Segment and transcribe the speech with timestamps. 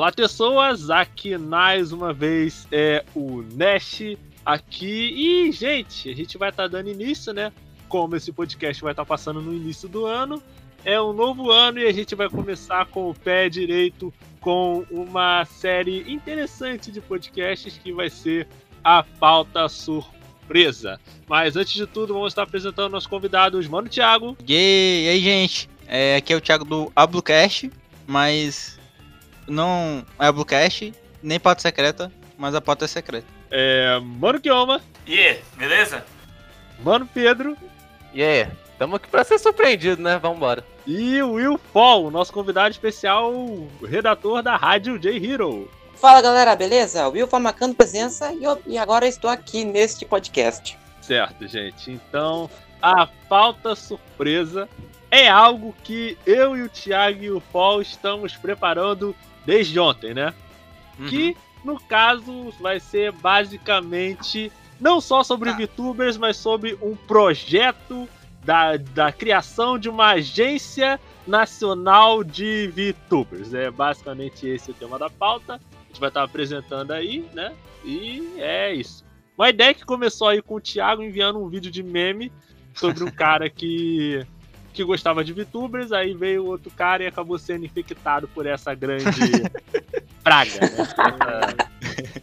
[0.00, 0.88] Olá, pessoas!
[0.88, 4.86] Aqui mais uma vez é o Nash aqui.
[5.14, 7.52] E, gente, a gente vai estar tá dando início, né?
[7.86, 10.42] Como esse podcast vai estar tá passando no início do ano.
[10.86, 14.10] É um novo ano e a gente vai começar com o pé direito
[14.40, 18.48] com uma série interessante de podcasts que vai ser
[18.82, 20.98] a pauta surpresa.
[21.28, 24.34] Mas antes de tudo, vamos estar apresentando nossos convidados, Mano Thiago.
[24.48, 25.68] E aí, gente?
[25.86, 27.70] É, aqui é o Thiago do Ablucast,
[28.06, 28.79] mas
[29.50, 33.26] não é a Bluecast, nem pauta secreta, mas a pauta é secreta.
[33.50, 33.98] É.
[34.00, 34.80] Mano Kioma.
[35.06, 36.04] E yeah, beleza?
[36.82, 37.56] Mano Pedro.
[38.14, 38.50] E yeah.
[38.50, 40.18] aí, tamo aqui pra ser surpreendido, né?
[40.18, 40.64] Vambora.
[40.86, 43.32] E o Will Paul, nosso convidado especial,
[43.86, 45.70] redator da rádio J Hero.
[45.96, 47.08] Fala galera, beleza?
[47.08, 50.78] Will Paul marcando presença e, eu, e agora estou aqui neste podcast.
[51.02, 51.90] Certo, gente.
[51.90, 52.48] Então,
[52.80, 54.68] a pauta surpresa
[55.10, 60.34] é algo que eu e o Thiago e o Paul estamos preparando desde ontem, né?
[60.98, 61.06] Uhum.
[61.06, 65.56] Que, no caso, vai ser basicamente não só sobre ah.
[65.56, 68.08] VTubers, mas sobre um projeto
[68.44, 73.52] da, da criação de uma agência nacional de VTubers.
[73.52, 75.54] É basicamente esse o tema da pauta.
[75.54, 77.52] A gente vai estar apresentando aí, né?
[77.84, 79.04] E é isso.
[79.36, 82.32] Uma ideia que começou aí com o Thiago enviando um vídeo de meme
[82.74, 84.26] sobre um cara que
[84.72, 89.10] que gostava de VTubers, aí veio outro cara e acabou sendo infectado por essa grande
[90.22, 92.22] praga, né?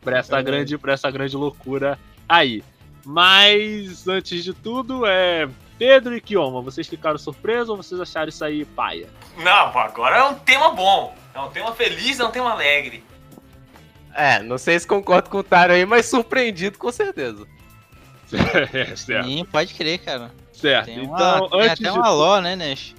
[0.00, 0.42] por essa é.
[0.42, 2.62] grande, por essa grande loucura aí.
[3.04, 8.44] Mas antes de tudo, é Pedro e Kioma, vocês ficaram surpresos ou vocês acharam isso
[8.44, 9.08] aí paia?
[9.38, 11.14] Não, agora é um tema bom.
[11.34, 13.02] É um tema feliz, é um tema alegre.
[14.14, 17.46] É, não sei se concordo com o Taro aí, mas surpreendido com certeza.
[18.72, 19.26] é, certo.
[19.26, 20.30] Sim, pode crer, cara.
[20.62, 20.86] Certo.
[20.86, 21.98] Tem uma, então, tem antes até de...
[21.98, 22.94] uma ló, né, Nash?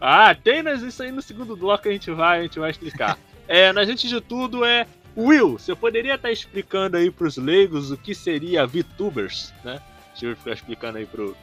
[0.00, 3.16] Ah, tem, mas isso aí no segundo bloco a gente vai, a gente vai explicar.
[3.46, 4.84] é, mas antes de tudo é
[5.16, 9.80] Will, você poderia estar explicando aí pros leigos o que seria VTubers, né?
[10.10, 11.36] Deixa eu ficar explicando aí pro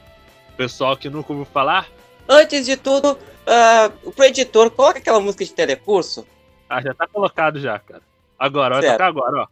[0.58, 1.88] pessoal que nunca ouviu falar.
[2.28, 6.26] Antes de tudo, uh, pro editor, coloca aquela música de telecurso.
[6.68, 8.02] Ah, já tá colocado já, cara.
[8.38, 9.46] Agora, vai tocar agora, ó.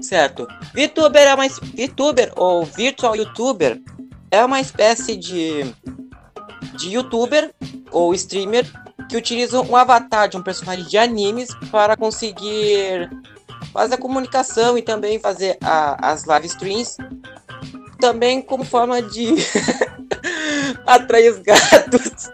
[0.00, 0.48] Certo.
[0.74, 3.80] VTuber é uma VTuber ou Virtual YouTuber
[4.30, 5.64] é uma espécie de,
[6.76, 7.52] de youtuber
[7.90, 8.66] ou streamer
[9.08, 13.10] que utiliza um avatar de um personagem de animes para conseguir
[13.72, 16.96] fazer a comunicação e também fazer a, as live streams.
[17.98, 19.34] Também como forma de
[20.86, 22.30] atrair os gatos.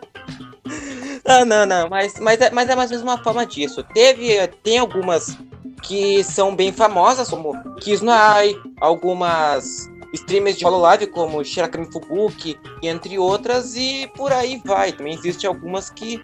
[1.24, 3.82] Ah, não, não, mas, mas, é, mas é mais ou menos uma forma disso.
[3.94, 5.38] Teve, tem algumas
[5.82, 13.74] que são bem famosas, como Kisnai, algumas streamers de Hololive como Shirakami Fubuki, entre outras,
[13.76, 14.92] e por aí vai.
[14.92, 16.20] Também existem algumas que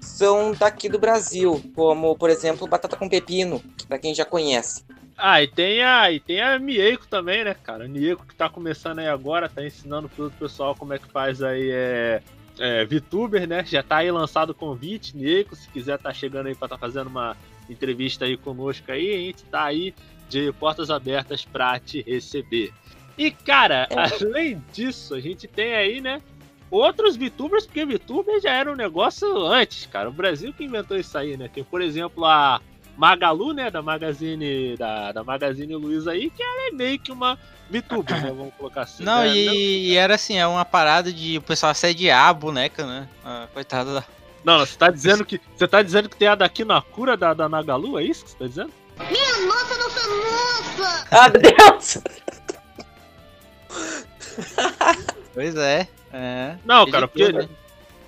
[0.00, 4.84] são daqui do Brasil, como, por exemplo, Batata com Pepino, para quem já conhece.
[5.16, 7.84] Ah, e tem a, e tem a Mieko também, né, cara?
[7.84, 11.42] A Mieko que tá começando aí agora, tá ensinando pro pessoal como é que faz
[11.42, 12.22] aí é,
[12.58, 13.64] é, VTuber, né?
[13.64, 17.06] Já tá aí lançado o convite, Mieko, se quiser tá chegando aí pra tá fazendo
[17.06, 17.36] uma
[17.70, 19.94] entrevista aí conosco aí, a gente tá aí
[20.28, 22.72] de portas abertas pra te receber.
[23.16, 24.24] E, cara, é.
[24.24, 26.20] além disso, a gente tem aí, né?
[26.70, 30.08] Outros VTubers, porque VTuber já era um negócio antes, cara.
[30.08, 31.48] O Brasil que inventou isso aí, né?
[31.52, 32.62] Tem, por exemplo, a
[32.96, 33.70] Magalu, né?
[33.70, 34.74] Da Magazine.
[34.78, 37.38] Da, da Magazine Luiza aí, que ela é meio que uma
[37.70, 38.32] VTuber, né?
[38.34, 39.04] Vamos colocar assim.
[39.04, 39.36] Não, né?
[39.36, 39.54] e, Não...
[39.54, 43.06] e, era assim, é uma parada de o pessoal assediar a boneca, né?
[43.22, 44.04] Ah, coitada da.
[44.42, 45.40] Não, você tá dizendo que.
[45.54, 48.30] Você tá dizendo que tem a daqui na cura da, da Nagalu, é isso que
[48.30, 48.72] você tá dizendo?
[48.98, 51.24] Minha nossa, nossa, nossa!
[51.24, 51.98] Adeus!
[55.34, 55.88] Pois é.
[56.12, 56.56] é.
[56.64, 57.48] Não, cara, porque né?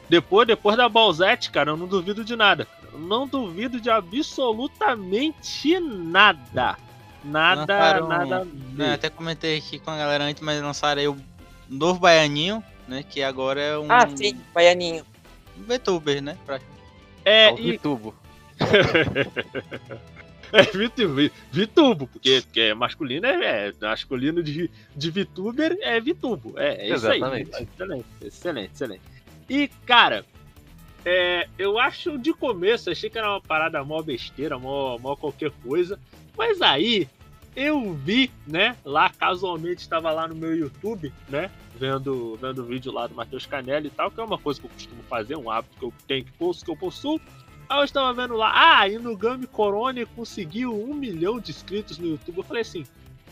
[0.08, 2.66] depois, depois da Balzette, cara, eu não duvido de nada.
[2.92, 6.76] Eu não duvido de absolutamente nada.
[7.24, 8.48] Nada, lançaram, nada.
[8.74, 11.16] Né, até comentei aqui com a galera antes, mas lançaram aí o
[11.68, 13.02] novo Baianinho, né?
[13.02, 13.90] Que agora é um.
[13.90, 15.04] Ah, sim, Baianinho.
[15.58, 16.36] Um VTuber, né?
[16.44, 16.60] Pra...
[17.24, 17.76] É, é e...
[17.76, 18.14] VTubo.
[20.54, 20.62] É
[21.50, 26.54] Vitubo, porque, porque é masculino é, é, masculino de, de Vtuber é Vitubo.
[26.56, 27.20] É, é isso aí.
[27.20, 29.02] Excelente, excelente, excelente.
[29.50, 30.24] E, cara,
[31.04, 35.50] é, eu acho de começo, achei que era uma parada mó besteira, mó, mó qualquer
[35.62, 35.98] coisa.
[36.36, 37.08] Mas aí
[37.56, 38.76] eu vi, né?
[38.84, 41.50] Lá casualmente estava lá no meu YouTube, né?
[41.76, 44.66] Vendo, vendo o vídeo lá do Matheus Canelli e tal, que é uma coisa que
[44.66, 47.20] eu costumo fazer, um hábito que eu tenho que posto, que eu possuo.
[47.68, 51.98] Aí eu estava vendo lá, ah, e no Gami Corone conseguiu um milhão de inscritos
[51.98, 52.38] no YouTube.
[52.38, 52.84] Eu falei assim,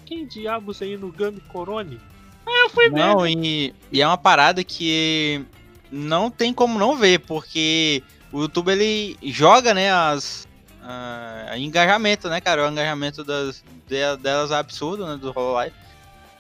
[0.05, 2.01] quem diabos aí no Gami Corone?
[2.47, 3.31] Aí eu fui Não, ver.
[3.31, 5.45] E, e é uma parada que
[5.91, 8.03] não tem como não ver, porque
[8.33, 10.49] o YouTube ele joga, né, as,
[10.83, 12.67] ah, engajamento, né, cara?
[12.67, 15.17] O engajamento das, de- delas é absurdo, né?
[15.17, 15.75] Do Hololive.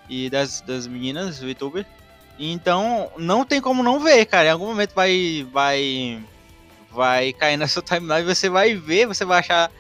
[0.09, 1.87] E das, das meninas, VTuber.
[2.39, 4.49] Então, não tem como não ver, cara.
[4.49, 5.47] Em algum momento vai.
[5.53, 6.21] Vai.
[6.93, 9.71] Vai cair na sua timeline, você vai ver, você vai achar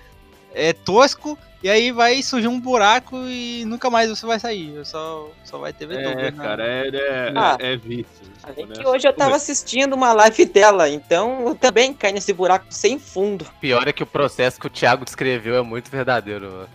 [0.54, 1.38] é, tosco.
[1.62, 4.84] E aí vai surgir um buraco e nunca mais você vai sair.
[4.84, 6.18] Só, só vai ter VTuber.
[6.18, 7.56] É, na- cara, é, é, Ah.
[7.60, 8.06] é vício.
[8.42, 8.74] Além né?
[8.74, 12.98] que hoje eu tava assistindo uma live dela, então eu também caí nesse buraco sem
[12.98, 13.46] fundo.
[13.60, 16.68] Pior é que o processo que o Thiago descreveu é muito verdadeiro, mano.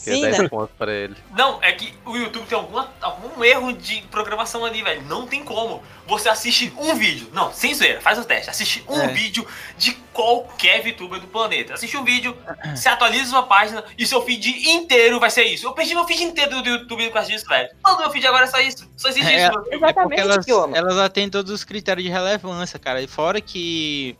[0.00, 0.38] Sim, Queria né?
[0.38, 1.14] 10 pontos pra ele.
[1.36, 5.02] Não, é que o YouTube tem alguma, algum erro de programação ali, velho.
[5.02, 5.82] Não tem como.
[6.06, 7.28] Você assiste um vídeo.
[7.34, 8.48] Não, sem zoeira, faz o teste.
[8.48, 9.08] Assiste um É.
[9.08, 11.74] vídeo de qualquer VTuber do planeta.
[11.74, 12.34] Assiste um vídeo,
[12.74, 15.66] se atualiza sua página e seu feed inteiro vai ser isso.
[15.66, 17.68] Eu perdi meu feed inteiro do YouTube por causa disso, velho.
[17.84, 18.88] Todo meu feed agora é só isso.
[18.96, 19.48] Só existe É, isso.
[19.48, 20.76] É porque Exatamente, elas, Kioma.
[20.78, 23.02] elas atendem todos os critérios de relevância, cara.
[23.02, 24.16] E fora que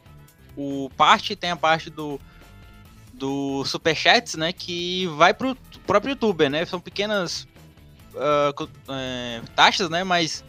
[0.57, 2.21] o parte tem a parte do
[3.21, 5.55] do superchats, né, que vai pro
[5.87, 6.65] próprio youtuber, né?
[6.65, 7.47] São pequenas
[8.89, 10.43] é, taxas, né, mas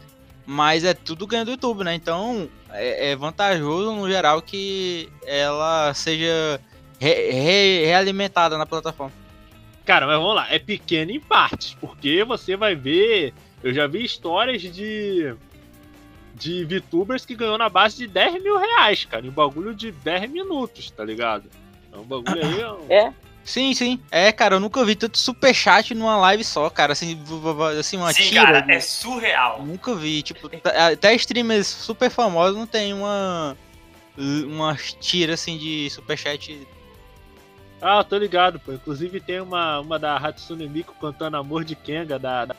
[0.44, 1.94] mas é tudo ganho do YouTube, né?
[1.94, 6.58] Então é, é vantajoso no geral que ela seja
[6.98, 9.12] re- re- realimentada na plataforma.
[9.84, 13.34] Cara, mas vamos lá, é pequeno em partes, porque você vai ver.
[13.62, 15.34] Eu já vi histórias de.
[16.34, 19.92] de VTubers que ganhou na base de 10 mil reais, cara, em um bagulho de
[19.92, 21.44] 10 minutos, tá ligado?
[21.92, 22.60] É um bagulho aí.
[22.60, 23.12] é um- É.
[23.44, 24.00] Sim, sim.
[24.10, 26.92] É, cara, eu nunca vi tanto superchat numa live só, cara.
[26.92, 27.18] Assim,
[27.78, 28.44] assim uma Sim, tira.
[28.44, 29.62] cara, de- é surreal.
[29.64, 30.22] Nunca vi.
[30.22, 33.56] Tipo, até streamers super famosos não tem uma.
[34.16, 36.66] Uma tira assim de superchat.
[37.80, 38.72] Ah, tô ligado, pô.
[38.72, 42.56] Inclusive tem uma, uma da Hatsune Miku cantando Amor de Kenga da, da-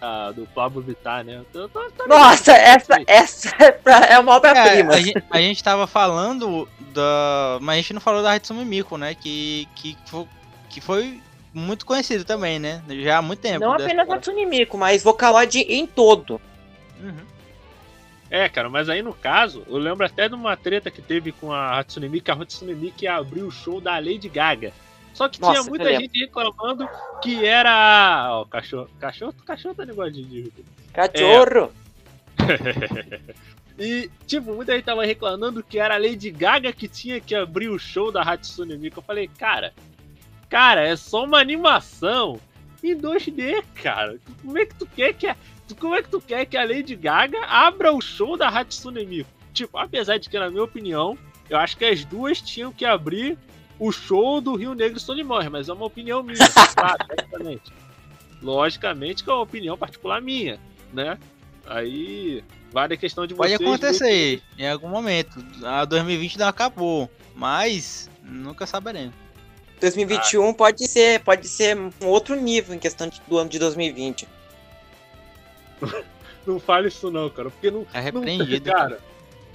[0.00, 1.40] da- do Pablo Vittar, né?
[1.52, 4.94] Eu tô, tô- tô Nossa, essa, essa é, pra- é uma É, obra-prima.
[4.94, 7.58] a, gente, a gente tava falando da.
[7.60, 9.14] Mas a gente não falou da Hatsune Miku, né?
[9.14, 9.96] Que, que,
[10.68, 11.20] que foi
[11.52, 12.82] muito conhecido também, né?
[12.88, 13.60] Já há muito tempo.
[13.60, 14.08] Não apenas.
[14.08, 16.40] Hatsune Miku, mas Vocaloid em todo.
[17.00, 17.30] Uhum.
[18.30, 21.52] É, cara, mas aí no caso, eu lembro até de uma treta que teve com
[21.52, 24.72] a Hatsune Miku, que a Hatsune Miku ia abrir o show da Lady Gaga.
[25.12, 26.00] Só que Nossa, tinha muita lembro.
[26.00, 26.88] gente reclamando
[27.22, 28.28] que era.
[28.32, 28.88] Ó, cachorro.
[28.98, 30.52] Cachorro, cachorro tá negócio de.
[30.92, 31.72] Cachorro.
[33.80, 37.70] E, tipo, muita gente tava reclamando que era a Lady Gaga que tinha que abrir
[37.70, 38.98] o show da Hatsune Miku.
[38.98, 39.72] Eu falei, cara,
[40.50, 42.38] cara, é só uma animação
[42.84, 44.18] em 2D, cara.
[44.42, 45.34] Como é que tu quer que a,
[45.78, 49.30] como é que tu quer que a Lady Gaga abra o show da Hatsune Miku?
[49.54, 51.16] Tipo, apesar de que, na minha opinião,
[51.48, 53.38] eu acho que as duas tinham que abrir
[53.80, 56.36] o show do Rio Negro Solimões, mas é uma opinião minha,
[56.76, 57.72] claro, logicamente.
[58.42, 60.60] Logicamente que é uma opinião particular minha,
[60.92, 61.18] né?
[61.66, 62.42] Aí,
[62.72, 63.68] vale a questão de Pode vocês.
[63.68, 65.44] acontecer em algum momento.
[65.64, 67.10] A 2020 não acabou.
[67.34, 69.14] Mas nunca saberemos.
[69.80, 74.28] 2021 pode ser, pode ser um outro nível em questão de- do ano de 2020.
[76.46, 78.70] Não fale isso não, cara, porque não, É não tem, repreendido.
[78.72, 78.98] cara.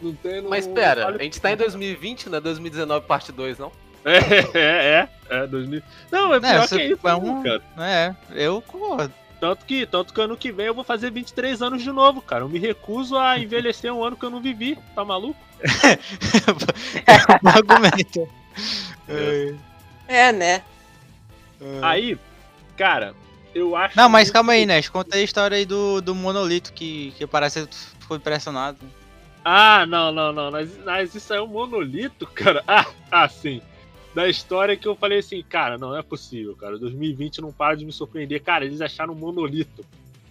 [0.02, 3.06] Não tem, não, Mas não pera, fale a gente tá em 2020, não é 2019
[3.08, 3.72] parte 2, não?
[4.54, 5.82] É, é, é, é 2000.
[6.12, 7.62] Não, é pior você- que isso, é né, um- cara.
[7.80, 9.12] É, eu concordo.
[9.40, 12.44] Tanto que, tanto que ano que vem eu vou fazer 23 anos de novo, cara.
[12.44, 15.40] Eu me recuso a envelhecer um ano que eu não vivi, tá maluco?
[17.44, 18.28] Argumento.
[19.08, 19.56] É,
[20.08, 20.54] É, né?
[21.62, 21.80] é.
[21.82, 22.18] Aí,
[22.78, 23.14] cara,
[23.54, 23.98] eu acho.
[23.98, 24.88] Não, mas calma aí, Nes.
[24.90, 28.78] Conta aí a história aí do, do monolito que, que parece que tu ficou impressionado.
[29.44, 30.52] Ah, não, não, não.
[30.52, 32.64] Mas, mas isso é um monolito, cara.
[32.68, 33.62] Ah, ah, sim.
[34.16, 36.80] Da história que eu falei assim, cara, não é possível, cara.
[36.80, 38.42] 2020 não para de me surpreender.
[38.42, 39.86] Cara, eles acharam um monolito.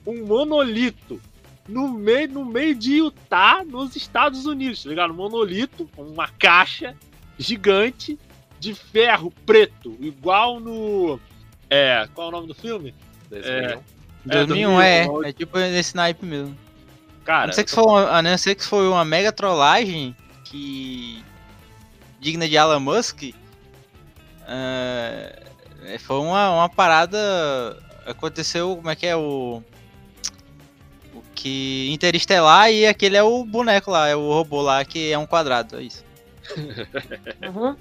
[0.06, 1.20] Um monolito.
[1.68, 5.12] No meio, no meio de Utah, nos Estados Unidos, tá ligado?
[5.12, 6.96] Um monolito, uma caixa
[7.38, 8.18] gigante
[8.58, 11.20] de ferro preto, igual no.
[11.68, 12.08] É.
[12.14, 12.94] Qual é o nome do filme?
[13.28, 13.82] 2001.
[14.24, 16.56] 2001 é, 2001, é tipo nesse naipe mesmo.
[17.20, 20.16] A Cara, não ser que foi uma, a não ser que foi uma mega trollagem
[20.44, 21.22] que.
[22.18, 23.34] digna de Elon Musk.
[24.46, 27.18] É, foi uma, uma parada.
[28.06, 28.76] Aconteceu.
[28.76, 29.62] Como é que é o.
[31.14, 31.90] O que.
[31.92, 35.78] Interestelar e aquele é o boneco lá, é o robô lá que é um quadrado,
[35.78, 36.04] é isso.
[37.42, 37.74] Uhum.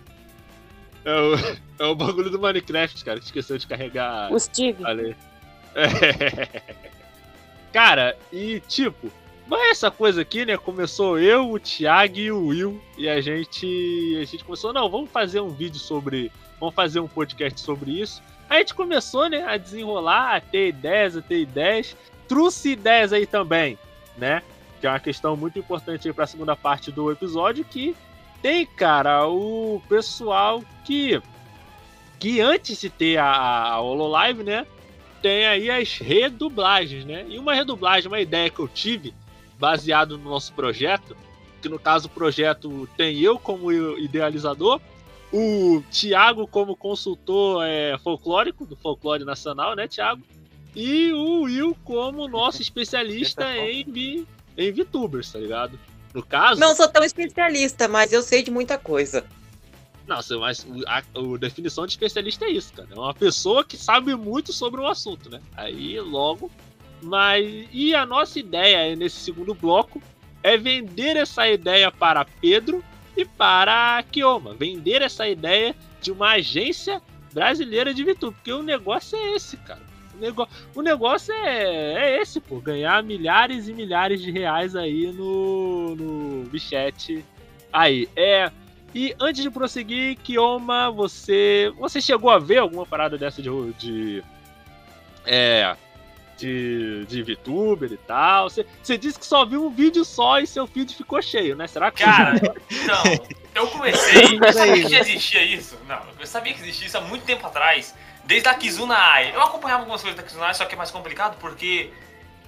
[1.03, 3.19] é, o, é o bagulho do Minecraft, cara.
[3.19, 4.31] que Esqueceu de carregar.
[4.31, 4.85] O Steve.
[4.85, 5.15] Ali.
[5.75, 6.61] É.
[7.73, 9.11] Cara, e tipo,
[9.47, 10.57] mas essa coisa aqui, né?
[10.57, 12.81] Começou eu, o Thiago e o Will.
[12.97, 14.17] E a gente.
[14.21, 16.31] A gente começou, não, vamos fazer um vídeo sobre.
[16.63, 18.23] Vamos fazer um podcast sobre isso.
[18.49, 21.93] A gente começou, né, a desenrolar, a ter ideias, a ter ideias.
[22.25, 23.77] Trouxe ideias aí também,
[24.17, 24.41] né?
[24.79, 27.93] Que é uma questão muito importante aí pra segunda parte do episódio, que
[28.41, 31.21] tem, cara, o pessoal que
[32.17, 33.27] que antes de ter a,
[33.73, 34.65] a Hololive, né?
[35.21, 37.25] Tem aí as redublagens, né?
[37.27, 39.13] E uma redublagem, uma ideia que eu tive,
[39.59, 41.13] baseado no nosso projeto,
[41.61, 44.79] que no caso o projeto tem eu como idealizador,
[45.33, 50.21] o Thiago como consultor é, folclórico, do folclore nacional, né, Thiago?
[50.75, 55.79] E o Will como nosso especialista em, vi, em VTubers, tá ligado?
[56.13, 56.59] No caso.
[56.59, 59.25] Não sou tão especialista, mas eu sei de muita coisa.
[60.05, 62.89] Não, mas a, a, definição de especialista é isso, cara.
[62.91, 65.41] É uma pessoa que sabe muito sobre o assunto, né?
[65.55, 66.51] Aí logo.
[67.01, 67.67] Mas.
[67.71, 70.01] E a nossa ideia nesse segundo bloco
[70.43, 72.83] é vender essa ideia para Pedro
[73.15, 74.53] e para a Kioma.
[74.53, 77.01] Vender essa ideia de uma agência
[77.31, 78.35] brasileira de VTube.
[78.35, 79.81] Porque o negócio é esse, cara.
[80.13, 80.47] O, nego...
[80.75, 81.93] o negócio é...
[81.93, 82.59] é esse, pô.
[82.59, 87.23] Ganhar milhares e milhares de reais aí no, no bichete.
[87.71, 88.51] Aí, é.
[88.95, 91.73] E antes de prosseguir, Kioma, você.
[91.79, 93.49] Você chegou a ver alguma parada dessa de.
[93.73, 94.23] de
[95.25, 95.75] é
[96.37, 98.49] de, de VTuber e tal.
[98.49, 101.67] Você, você disse que só viu um vídeo só e seu feed ficou cheio, né?
[101.67, 102.03] Será que.
[102.03, 102.35] Cara,
[102.69, 103.03] então,
[103.55, 104.39] eu comecei.
[104.41, 105.77] Eu sabia que já existia isso.
[105.87, 107.93] Não, eu sabia que existia isso há muito tempo atrás.
[108.25, 109.35] Desde a Kizuna Ai.
[109.35, 111.91] Eu acompanhava algumas coisas da Kizuna Ai, só que é mais complicado porque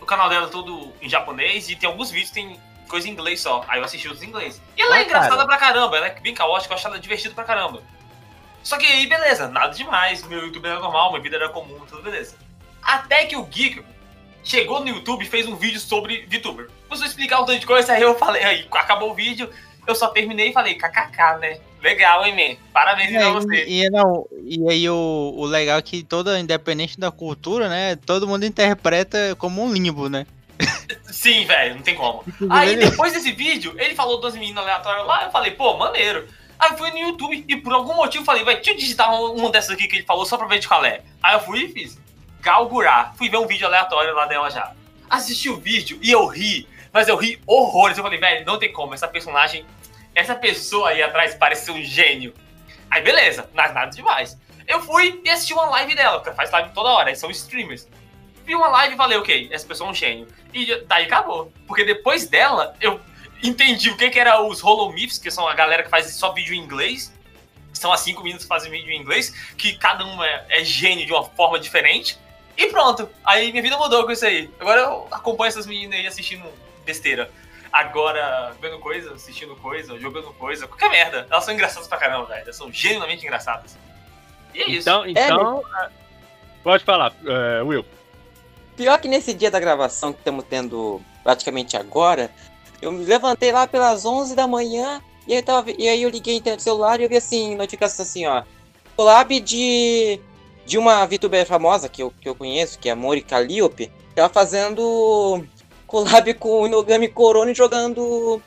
[0.01, 3.11] o canal dela é todo em japonês e tem alguns vídeos que tem coisa em
[3.11, 3.63] inglês só.
[3.67, 4.61] Aí eu assisti outros em inglês.
[4.75, 5.47] E ela é, é engraçada cara.
[5.47, 7.81] pra caramba, ela é bem caótica, eu acho ela divertida pra caramba.
[8.63, 10.23] Só que aí, beleza, nada demais.
[10.23, 12.35] Meu YouTube era normal, minha vida era comum, tudo beleza.
[12.85, 13.83] Até que o Geek
[14.43, 16.69] chegou no YouTube e fez um vídeo sobre VTuber.
[16.87, 19.49] Começou explicar um tanto de coisa, aí eu falei, aí acabou o vídeo,
[19.87, 21.57] eu só terminei e falei, kkk, né?
[21.81, 22.57] Legal, hein, man?
[22.71, 23.65] Parabéns é, pra você.
[23.67, 27.95] E, não, e aí o, o legal é que toda, independente da cultura, né?
[27.95, 30.25] Todo mundo interpreta como um limbo, né?
[31.11, 32.23] Sim, velho, não tem como.
[32.49, 36.27] Aí depois desse vídeo, ele falou duas meninas aleatórias lá, eu falei, pô, maneiro.
[36.57, 39.51] Aí eu fui no YouTube e por algum motivo falei, vai, deixa eu digitar uma
[39.51, 41.01] dessas aqui que ele falou só pra ver de qual é.
[41.21, 42.04] Aí eu fui e fiz.
[43.17, 44.71] Fui ver um vídeo aleatório lá dela já.
[45.09, 47.97] Assisti o vídeo e eu ri, mas eu ri horrores.
[47.97, 48.93] Eu falei, velho, não tem como.
[48.93, 49.65] Essa personagem,
[50.13, 52.33] essa pessoa aí atrás parece um gênio.
[52.89, 54.37] Aí beleza, nada, nada demais.
[54.67, 57.87] Eu fui e assisti uma live dela, porque faz live toda hora, são streamers.
[58.45, 60.27] Vi uma live e falei, ok, essa pessoa é um gênio.
[60.53, 61.51] E daí acabou.
[61.67, 62.99] Porque depois dela, eu
[63.41, 66.53] entendi o que, que era os Holomyths, que são a galera que faz só vídeo
[66.53, 67.13] em inglês.
[67.73, 71.05] São as cinco minutos que fazem vídeo em inglês, que cada um é, é gênio
[71.05, 72.17] de uma forma diferente.
[72.57, 73.09] E pronto.
[73.23, 74.49] Aí minha vida mudou com isso aí.
[74.59, 76.45] Agora eu acompanho essas meninas aí assistindo
[76.85, 77.29] besteira.
[77.71, 81.27] Agora, vendo coisa, assistindo coisa, jogando coisa, qualquer merda.
[81.29, 82.43] Elas são engraçadas pra caramba, velho.
[82.43, 83.77] Elas são genuinamente engraçadas.
[84.53, 84.89] E é isso.
[84.89, 85.89] Então, então é,
[86.63, 87.85] pode falar, uh, Will.
[88.77, 92.31] Pior que nesse dia da gravação que estamos tendo praticamente agora,
[92.81, 96.39] eu me levantei lá pelas 11 da manhã e aí, tava, e aí eu liguei
[96.39, 98.43] o celular e eu vi assim, notificação assim, ó.
[98.95, 100.19] Collab de
[100.65, 104.29] de uma VTuber famosa que eu, que eu conheço, que é a Mori Calliope, ela
[104.29, 105.43] fazendo
[105.85, 108.41] collab com o Inogami Corona jogando.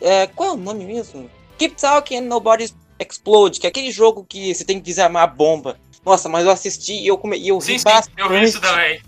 [0.00, 1.30] É, qual é o nome mesmo?
[1.58, 5.26] Keep Talking and Nobody Explode, que é aquele jogo que você tem que desarmar a
[5.26, 5.78] bomba.
[6.04, 7.38] Nossa, mas eu assisti e eu, come...
[7.38, 8.20] e eu sim, ri sim, bastante.
[8.20, 9.02] Eu vi isso também.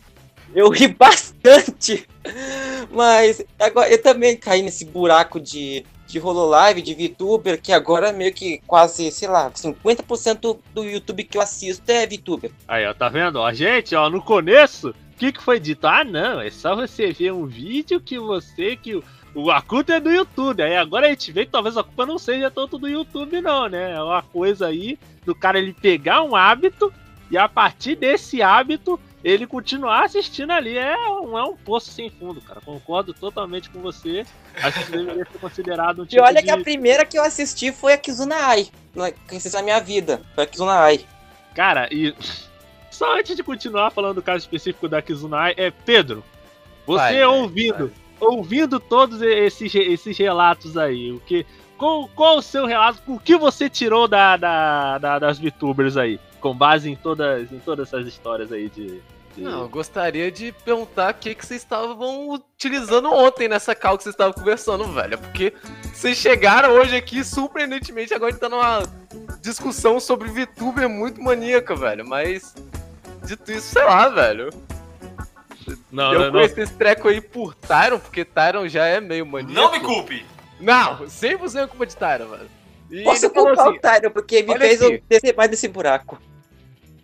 [0.55, 2.07] Eu ri bastante.
[2.91, 8.33] Mas agora eu também caí nesse buraco de de Hololive, de VTuber, que agora meio
[8.33, 12.51] que quase, sei lá, 50% do YouTube que eu assisto é VTuber.
[12.67, 13.43] Aí, ó, tá vendo?
[13.43, 15.87] A gente, ó, no começo, o que, que foi dito?
[15.87, 19.95] Ah, não, é só você ver um vídeo que você, que o, o a culpa
[19.95, 20.63] é do YouTube.
[20.63, 23.69] Aí agora a gente vê que talvez a culpa não seja tanto do YouTube, não,
[23.69, 23.93] né?
[23.93, 26.93] É uma coisa aí do cara ele pegar um hábito
[27.31, 32.09] e a partir desse hábito ele continuar assistindo ali é um, é um poço sem
[32.11, 32.61] fundo, cara.
[32.61, 34.25] Concordo totalmente com você.
[34.57, 36.45] Acho que deveria ser considerado um tipo E olha de...
[36.45, 38.69] que a primeira que eu assisti foi a Kizuna Ai.
[39.29, 40.23] Que assisti na minha vida.
[40.35, 41.05] Foi a Kizuna Ai.
[41.55, 42.15] Cara, e
[42.91, 46.25] só antes de continuar falando do caso específico da Kizuna Ai, é Pedro,
[46.87, 48.29] você vai, ouvindo, vai.
[48.29, 51.47] ouvindo todos esses, esses relatos aí, o que,
[51.77, 56.19] qual, qual o seu relato, o que você tirou da, da, da das VTubers aí?
[56.41, 59.01] Com base em todas, em todas essas histórias aí de.
[59.35, 59.43] de...
[59.43, 64.05] Não, eu gostaria de perguntar o que, que vocês estavam utilizando ontem nessa cal que
[64.05, 65.19] vocês estavam conversando, velho.
[65.19, 65.53] Porque
[65.93, 68.83] vocês chegaram hoje aqui, surpreendentemente, agora tá numa
[69.41, 72.07] discussão sobre VTuber muito maníaca, velho.
[72.07, 72.55] Mas,
[73.25, 74.51] dito isso, sei lá, velho.
[75.91, 76.65] Não, eu não, conheci não.
[76.65, 79.53] esse treco aí por Tyron, porque Tyron já é meio maníaco.
[79.53, 80.25] Não me culpe!
[80.59, 82.51] Não, 100% culpa de Tyron, velho.
[82.91, 84.95] E Posso culpar assim, o Tyron, porque me fez aqui.
[84.95, 86.21] eu descer mais desse buraco.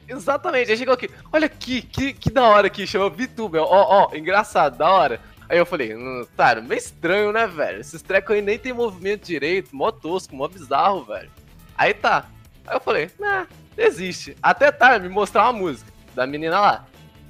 [0.09, 4.17] Exatamente, aí chegou aqui, olha aqui, que, que da hora aqui, chama VTuber, ó, ó,
[4.17, 5.21] engraçado, da hora.
[5.49, 7.81] Aí eu falei, hum, tá, meio estranho, né, velho?
[7.81, 11.31] Esses trecos aí nem tem movimento direito, mó tosco, mó bizarro, velho.
[11.77, 12.27] Aí tá.
[12.67, 13.47] Aí eu falei, né,
[13.77, 14.37] existe.
[14.43, 16.87] Até tá, me mostrar uma música da menina lá.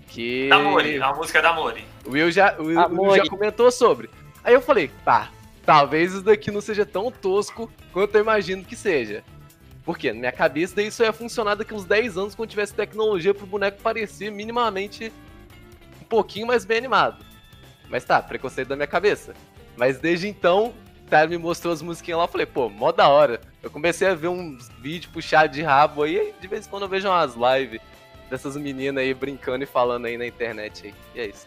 [0.08, 0.48] Que.
[0.48, 1.84] Da Mori, a música da Mori.
[2.06, 4.08] O Will já, o Will, já comentou sobre.
[4.42, 5.30] Aí eu falei, tá,
[5.64, 9.22] talvez isso daqui não seja tão tosco quanto eu imagino que seja.
[9.86, 13.46] Porque na minha cabeça isso ia funcionar daqui uns 10 anos quando tivesse tecnologia pro
[13.46, 15.12] boneco parecer minimamente
[16.02, 17.24] um pouquinho mais bem animado.
[17.88, 19.32] Mas tá, preconceito da minha cabeça.
[19.76, 20.74] Mas desde então,
[21.08, 23.40] tá, me mostrou as musiquinhas lá, eu falei, pô, mó da hora.
[23.62, 26.82] Eu comecei a ver uns vídeos puxados de rabo aí, aí de vez em quando
[26.82, 27.80] eu vejo umas lives
[28.28, 30.94] dessas meninas aí brincando e falando aí na internet aí.
[31.14, 31.46] E é isso.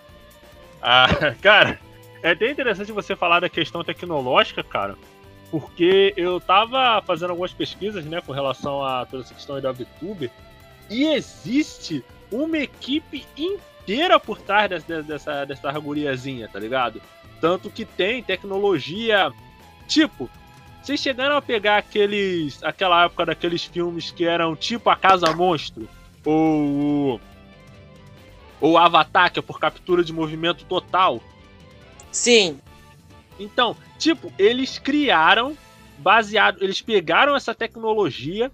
[0.82, 1.08] Ah,
[1.44, 1.78] cara,
[2.24, 4.96] é até interessante você falar da questão tecnológica, cara,
[5.52, 10.30] porque eu tava fazendo algumas pesquisas, né, com relação a toda essa questão da VTuber,
[10.90, 15.72] e existe uma equipe inteira por trás dessa, dessa, dessa
[16.52, 17.02] tá ligado?
[17.42, 19.32] Tanto que tem tecnologia,
[19.88, 20.30] tipo,
[20.82, 25.88] vocês chegaram a pegar aqueles, aquela época daqueles filmes que eram tipo a Casa Monstro,
[26.26, 27.20] ou
[28.62, 31.22] ou Avatar, que é por captura de movimento total.
[32.12, 32.60] Sim,
[33.40, 35.58] Então, tipo, eles criaram,
[35.98, 38.52] baseado, eles pegaram essa tecnologia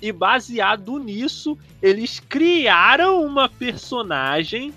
[0.00, 4.72] e baseado nisso, eles criaram uma personagem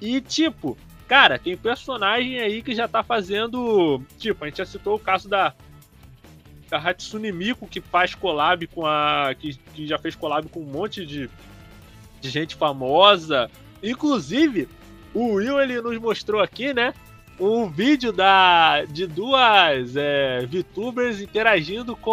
[0.00, 0.76] e tipo,
[1.08, 5.28] cara, tem personagem aí que já tá fazendo, tipo, a gente já citou o caso
[5.28, 5.54] da
[6.68, 10.66] da Hatsune Miku que faz collab com a que, que já fez collab com um
[10.66, 11.30] monte de
[12.20, 13.50] de gente famosa.
[13.82, 14.68] Inclusive,
[15.14, 16.92] o Will ele nos mostrou aqui, né?
[17.40, 22.10] Um vídeo da, de duas é, VTubers interagindo com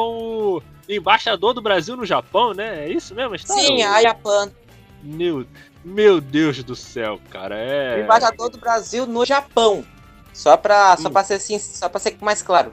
[0.58, 2.86] o embaixador do Brasil no Japão, né?
[2.86, 3.36] É isso mesmo?
[3.36, 3.64] história?
[3.64, 4.52] sim, a Japan.
[5.02, 5.46] Meu,
[5.84, 7.56] meu Deus do céu, cara.
[7.56, 8.02] O É.
[8.04, 9.84] embaixador do Brasil no Japão.
[10.32, 11.12] Só pra, só Hum.
[11.12, 12.72] pra ser assim, só pra ser mais claro.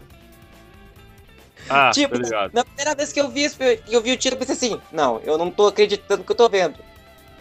[1.70, 2.50] Ah, tipo, tá.
[2.52, 3.56] Na primeira vez que eu vi, isso,
[3.88, 6.48] eu vi o título, eu pensei assim, não, eu não tô acreditando que eu tô
[6.48, 6.76] vendo.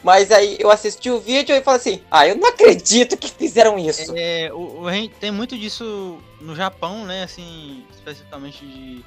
[0.04, 3.78] Mas aí eu assisti o vídeo e falei assim, ah, eu não acredito que fizeram
[3.78, 4.14] isso.
[4.16, 7.24] É, o, o- tem muito disso no Japão, né?
[7.24, 9.06] Assim, especificamente de.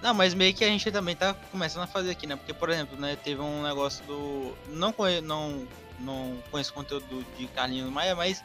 [0.00, 2.34] Não, mas meio que a gente também tá começando a fazer aqui, né?
[2.34, 4.52] Porque, por exemplo, né, teve um negócio do.
[4.68, 5.66] Não conheço, não,
[6.00, 8.42] não conheço conteúdo do- de Carlinhos Maia, mas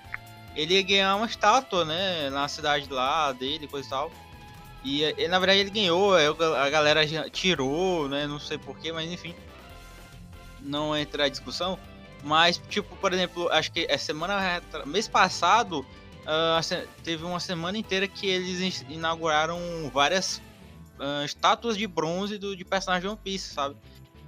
[0.55, 2.29] ele ia ganhar uma estátua, né?
[2.29, 4.11] Na cidade lá dele, coisa e tal.
[4.83, 8.27] E na verdade ele ganhou, a galera tirou, né?
[8.27, 9.33] Não sei porquê, mas enfim.
[10.67, 11.79] Não entra a discussão.
[12.23, 14.61] Mas, tipo, por exemplo, acho que é semana.
[14.85, 15.85] Mês passado,
[16.61, 19.59] se- teve uma semana inteira que eles inauguraram
[19.93, 20.41] várias
[20.99, 23.75] ah, estátuas de bronze do, de personagens de One Piece, sabe?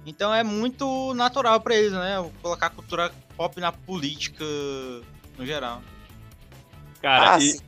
[0.06, 2.14] Então é muito natural pra eles, né?
[2.40, 4.44] Colocar a cultura pop na política
[5.36, 5.82] no geral.
[7.02, 7.60] Cara, Ah, e,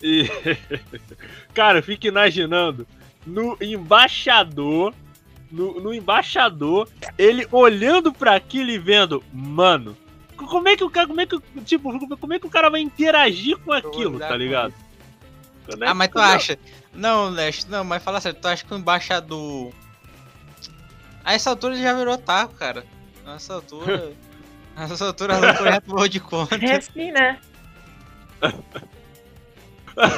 [0.22, 0.28] e-
[1.54, 2.86] cara, eu fico imaginando
[3.26, 4.94] no embaixador,
[5.54, 9.96] no, no embaixador, ele olhando pra aquilo e vendo, mano,
[10.36, 12.80] como é que o cara, como é que, tipo, como é que o cara vai
[12.80, 14.74] interagir com aquilo, tá ligado?
[15.68, 16.58] É Ah, mas tu acha?
[16.92, 19.72] Não, Leste, não, mas fala sério, tu acha que o embaixador.
[21.24, 22.84] A essa altura ele já virou taco, cara.
[23.24, 24.12] A essa altura.
[24.76, 26.56] a essa altura não foi reto de conta.
[26.56, 27.40] É assim, né?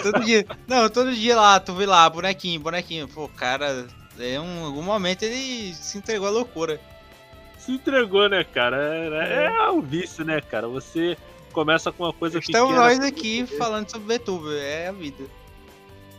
[0.03, 0.45] todo dia.
[0.67, 3.07] Não, todo dia lá, tu vê lá, bonequinho, bonequinho.
[3.07, 3.87] Pô, cara,
[4.21, 6.81] em um, algum momento ele se entregou à loucura.
[7.59, 8.77] Se entregou, né, cara?
[9.27, 10.69] É, é um vício, né, cara?
[10.69, 11.17] Você
[11.53, 12.87] começa com uma coisa Estamos pequena.
[12.87, 15.25] nós aqui falando sobre VTuber, é a vida.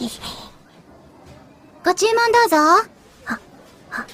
[1.85, 2.57] ご注文どうぞ。
[2.57, 3.39] は、
[3.89, 4.05] は、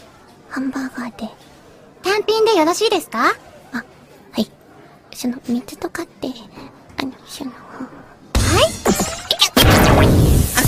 [0.49, 1.29] ハンバーガーで。
[2.03, 3.29] 単品でよろしいですか？
[3.73, 3.83] あ、
[4.31, 4.49] はい。
[5.13, 6.27] その水とかって
[6.97, 7.51] あのその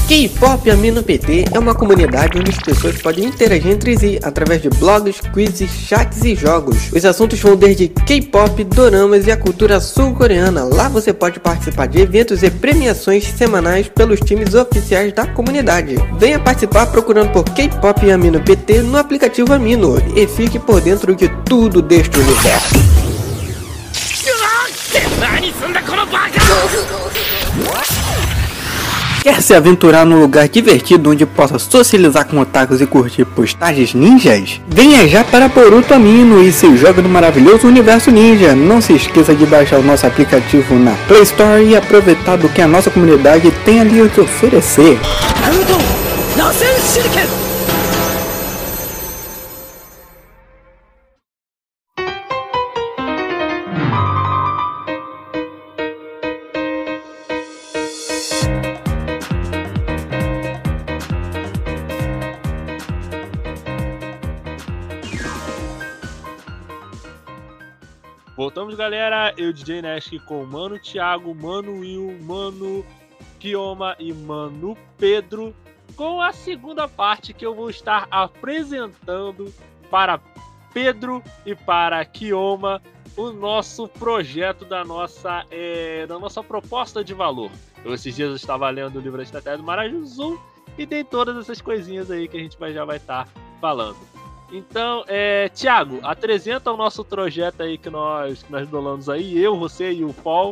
[0.08, 4.70] K-Pop Amino PT é uma comunidade onde as pessoas podem interagir entre si através de
[4.70, 6.78] blogs, quizzes, chats e jogos.
[6.94, 10.64] Os assuntos vão desde K-pop, doramas e a cultura sul-coreana.
[10.64, 15.98] Lá você pode participar de eventos e premiações semanais pelos times oficiais da comunidade.
[16.18, 21.28] Venha participar procurando por K-Pop Amino PT no aplicativo Amino e fique por dentro de
[21.44, 22.76] tudo deste universo.
[29.28, 34.62] Quer se aventurar num lugar divertido onde possa socializar com otakus e curtir postagens ninjas?
[34.70, 38.56] Venha já para Boruto Amino e se joga no maravilhoso universo ninja.
[38.56, 42.62] Não se esqueça de baixar o nosso aplicativo na Play Store e aproveitar do que
[42.62, 44.98] a nossa comunidade tem ali a te oferecer.
[46.38, 47.47] Voltamos,
[68.88, 69.34] galera.
[69.38, 72.86] Eu, DJ Nesk, com Mano Thiago, Mano Will, Mano
[73.38, 75.54] Kioma e Mano Pedro,
[75.98, 79.54] com a segunda parte que eu vou estar apresentando
[79.92, 80.22] para
[80.74, 82.82] Pedro e para Kioma
[83.18, 87.52] o nosso projeto da nossa, é, da nossa proposta de valor.
[87.84, 90.38] Eu, esses dias eu estava lendo o livro da Estratégia do Marajuzum
[90.78, 93.28] e tem todas essas coisinhas aí que a gente já vai estar
[93.60, 93.98] falando.
[94.52, 99.58] Então, é, Tiago, apresenta o nosso projeto aí que nós, que nós dolamos aí, eu,
[99.58, 100.50] você e o Paul,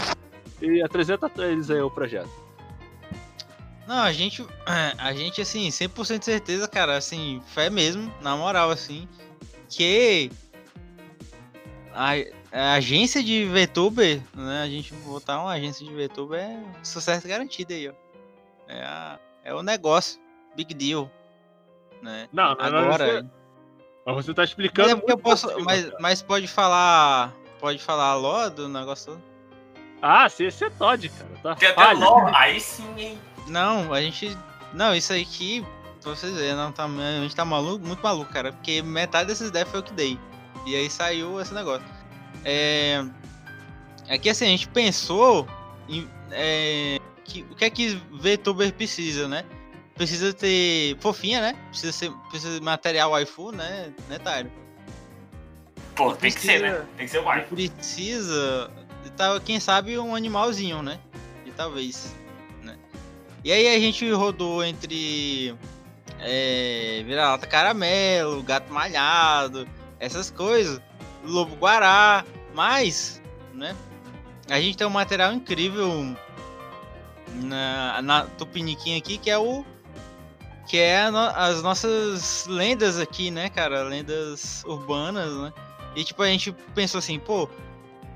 [0.62, 2.30] e apresenta eles aí o projeto.
[3.88, 8.72] Não, a gente, a gente, assim, 100% de certeza, cara, assim, fé mesmo, na moral,
[8.72, 9.08] assim,
[9.70, 10.32] que
[11.94, 12.14] a,
[12.52, 17.74] a agência de VTuber, né, a gente botar uma agência de VTuber é sucesso garantido
[17.74, 17.94] aí, ó.
[18.68, 20.20] É, a, é o negócio,
[20.56, 21.10] big deal,
[22.02, 22.28] né.
[22.34, 23.22] Não, não Agora...
[23.22, 23.45] Você,
[24.06, 24.89] mas você tá explicando.
[24.89, 27.34] Mas, é porque eu posso, mas, mas pode falar.
[27.60, 29.24] Pode falar LOL do negócio todo?
[30.02, 31.30] Ah, você, você Todd, cara.
[31.41, 31.94] Tá Tem até.
[31.94, 33.20] LOL, aí sim, hein?
[33.48, 34.38] Não, a gente.
[34.74, 35.65] Não, isso aí aqui,
[36.02, 38.52] pra vocês verem, não, tá, a gente tá maluco, muito maluco, cara.
[38.52, 40.20] Porque metade desses devs foi eu que dei.
[40.65, 41.86] E aí saiu esse negócio.
[42.44, 43.04] É.
[44.10, 45.48] Aqui assim, a gente pensou
[45.89, 46.08] em.
[46.32, 49.44] É, que, o que é que VTuber precisa, né?
[49.96, 51.56] Precisa ter fofinha, né?
[51.70, 53.94] Precisa ser precisa de material waifu, né?
[54.10, 54.52] Né, Tyro?
[55.96, 56.86] Pô, tem que ser, né?
[56.98, 57.48] Tem que ser o wife.
[57.48, 58.70] Precisa.
[59.16, 61.00] Tá, quem sabe um animalzinho, né?
[61.46, 62.14] E talvez.
[62.62, 62.78] Né?
[63.44, 65.56] E aí a gente rodou entre.
[66.20, 69.68] É, Vira-lata caramelo, gato malhado,
[70.00, 70.82] essas coisas.
[71.24, 72.26] Lobo guará.
[72.54, 73.22] Mas,
[73.54, 73.76] né?
[74.50, 76.16] A gente tem um material incrível
[77.34, 79.66] na, na Tupiniquim aqui, que é o.
[80.67, 83.84] Que é no- as nossas lendas aqui, né, cara?
[83.84, 85.54] Lendas urbanas, né?
[85.95, 87.47] E tipo, a gente pensou assim, pô,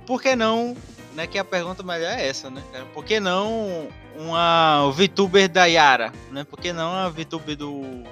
[0.05, 0.75] por que não,
[1.15, 2.85] né, que a pergunta melhor é essa, né, cara?
[2.93, 6.43] Por que não uma VTuber da Yara, né?
[6.43, 8.03] Por que não a VTuber do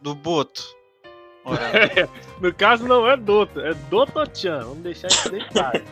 [0.00, 0.62] do Boto?
[1.44, 1.60] Ora,
[2.40, 4.60] No caso, não é Dota, é Dotochan.
[4.60, 5.82] Vamos deixar isso bem claro.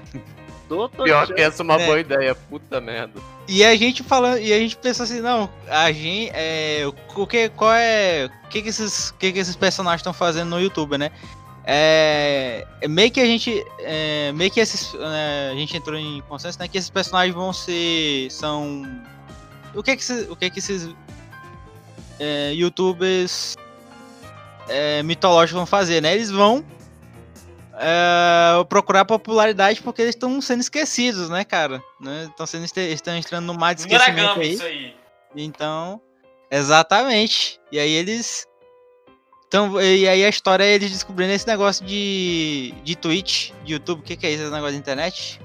[0.69, 1.05] Dotochan.
[1.05, 1.87] Pior que essa é uma É.
[1.87, 3.21] boa ideia, puta merda.
[3.53, 6.85] E a gente falando, e a gente pensou assim, não, a gente, é,
[7.17, 10.61] o que, qual é, o que que esses, que que esses personagens estão fazendo no
[10.61, 11.11] YouTube, né?
[11.65, 16.23] É, é meio que a gente, é, meio que esses, é, a gente entrou em
[16.29, 18.85] consenso, né, que esses personagens vão ser, são,
[19.75, 20.89] o que que o que que esses
[22.21, 23.57] é, YouTubers
[24.69, 26.15] é, mitológicos vão fazer, né?
[26.15, 26.65] Eles vão
[27.83, 31.83] é, procurar popularidade porque eles estão sendo esquecidos, né, cara?
[31.99, 32.27] Né?
[32.29, 34.61] Estão sendo estão entrando no mar de esquecimento aí.
[34.61, 34.95] aí.
[35.35, 36.01] Então,
[36.51, 37.59] exatamente.
[37.73, 38.47] E aí eles
[39.49, 44.01] então, e aí a história é eles descobrindo esse negócio de de Twitch, de YouTube,
[44.01, 45.41] o que que é isso, esse negócio de internet?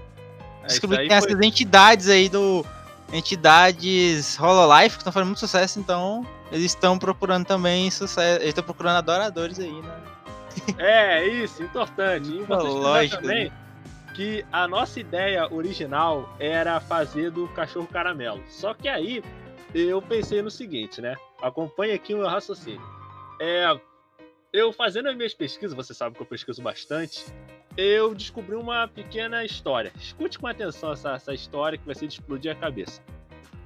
[0.63, 2.65] É, Descobri que tem foi- essas entidades aí do
[3.13, 8.63] entidades Hololive que estão fazendo muito sucesso, então eles estão procurando também sucesso, eles estão
[8.63, 10.04] procurando adoradores aí, né?
[10.77, 12.29] É, isso, importante.
[12.29, 13.51] E vocês Lógico, Lógico, também
[14.15, 18.41] que a nossa ideia original era fazer do cachorro caramelo.
[18.47, 19.21] Só que aí
[19.73, 21.15] eu pensei no seguinte, né?
[21.41, 22.81] Acompanhe aqui o meu raciocínio.
[23.41, 23.77] É,
[24.53, 27.25] eu fazendo as minhas pesquisas, você sabe que eu pesquiso bastante,
[27.75, 29.91] eu descobri uma pequena história.
[29.97, 33.01] Escute com atenção essa, essa história que vai ser de explodir a cabeça.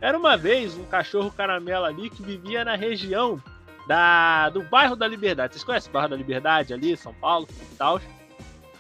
[0.02, 3.42] Era uma vez um cachorro caramelo ali que vivia na região
[3.90, 5.54] da, do bairro da Liberdade.
[5.54, 8.00] Vocês conhecem o bairro da Liberdade ali, São Paulo e tal?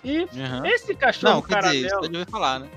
[0.03, 0.27] E
[0.65, 2.09] esse cachorro Não, dizer, caramelo.
[2.09, 2.69] deve falar, né?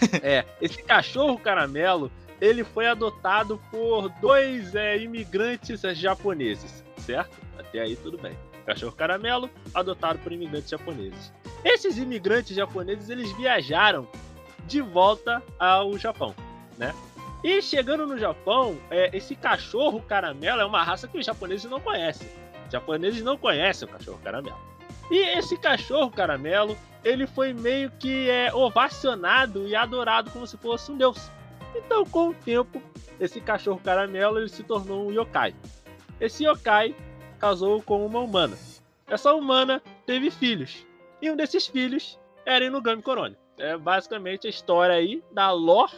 [0.22, 7.38] É, esse cachorro caramelo ele foi adotado por dois é, imigrantes japoneses, certo?
[7.58, 8.36] Até aí tudo bem.
[8.66, 11.32] Cachorro caramelo, adotado por imigrantes japoneses.
[11.64, 14.06] Esses imigrantes japoneses, eles viajaram
[14.66, 16.34] de volta ao Japão,
[16.76, 16.94] né?
[17.42, 21.80] E chegando no Japão, é, esse cachorro caramelo é uma raça que os japoneses não
[21.80, 22.28] conhecem.
[22.66, 24.58] Os japoneses não conhecem o cachorro caramelo.
[25.10, 30.92] E esse cachorro caramelo, ele foi meio que é, ovacionado e adorado como se fosse
[30.92, 31.30] um deus.
[31.74, 32.80] Então, com o tempo,
[33.18, 35.54] esse cachorro caramelo ele se tornou um yokai.
[36.20, 36.94] Esse yokai
[37.40, 38.56] casou com uma humana.
[39.08, 40.86] Essa humana teve filhos.
[41.20, 43.36] E um desses filhos era Inugami Korone.
[43.58, 45.92] É basicamente a história aí da lore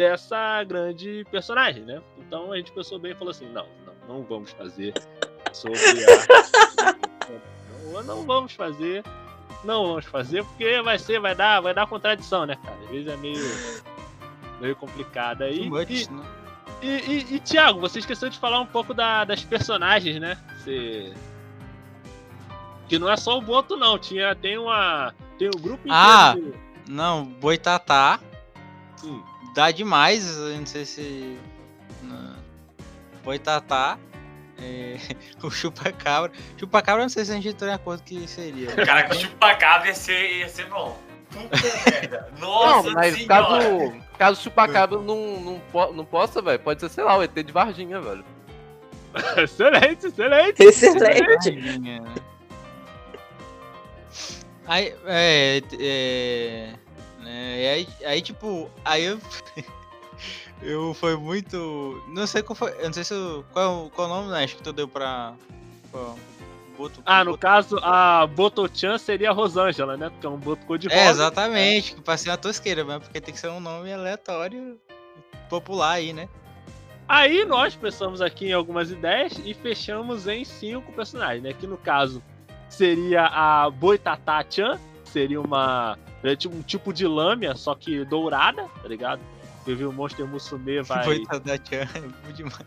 [0.00, 2.00] dessa grande personagem, né?
[2.16, 4.94] Então a gente pensou bem e falou assim: não, não, não vamos fazer
[5.52, 6.96] sobre a.
[7.92, 9.04] não, não vamos fazer.
[9.62, 12.78] Não vamos fazer, porque vai ser, vai dar, vai dar contradição, né, cara?
[12.82, 13.44] Às vezes é meio,
[14.58, 15.68] meio complicado aí.
[15.68, 16.24] Much, E, né?
[16.80, 20.38] e, e, e, Thiago, você esqueceu de falar um pouco da- das personagens, né?
[20.56, 21.12] Você...
[22.88, 23.98] Que não é só o Boto, não.
[23.98, 25.12] Tinha, tem uma.
[25.38, 25.92] Tem um grupo inteiro.
[25.94, 26.34] Ah!
[26.34, 26.54] de-
[26.90, 28.18] Não, Boitatá
[29.04, 29.22] Hum.
[29.54, 31.38] Dá demais, não sei se.
[32.02, 32.36] não.
[33.24, 33.98] Boitatá.
[34.58, 34.96] é,
[35.42, 36.32] o Chupacabra.
[36.56, 38.68] Chupacabra, eu não sei se a gente entrou em acordo que seria.
[38.84, 40.98] Cara, que chupacabra ia ser, ia ser bom.
[41.30, 41.56] Puta
[41.90, 42.32] merda.
[42.40, 43.28] Nossa Não, mas senhora.
[43.28, 47.52] caso, caso chupacabra não, não, não possa, velho, pode ser, sei lá, o ET de
[47.52, 48.24] Varginha, velho.
[49.36, 50.62] excelente, excelente.
[50.62, 51.22] Excelente.
[51.24, 52.02] Varginha.
[54.66, 56.74] Aí, é, é,
[57.20, 59.18] né, e aí, aí, tipo, aí eu,
[60.62, 64.10] eu foi muito, não sei qual foi, eu não sei se, eu- qual, qual o
[64.14, 65.34] nome, né, acho que tu deu pra,
[65.90, 66.00] pra
[66.76, 70.08] Boto, Ah, no Boto- caso, a Boto-chan seria a Rosângela, né?
[70.08, 70.98] Porque é um Boto cor-de-rosa.
[71.00, 74.78] É, exatamente, que passei uma tosqueira, mas porque tem que ser um nome aleatório,
[75.50, 76.26] popular aí, né?
[77.06, 81.52] Aí nós pensamos aqui em algumas ideias e fechamos em cinco personagens, né?
[81.52, 82.22] Que no caso
[82.68, 85.98] seria a Boitatá-chan, seria uma.
[86.22, 89.20] É tipo um tipo de lâmina, só que dourada, tá ligado?
[89.66, 91.04] Eu vi o Monster Musume vai.
[91.04, 92.66] Boitatá Chan, é bom demais.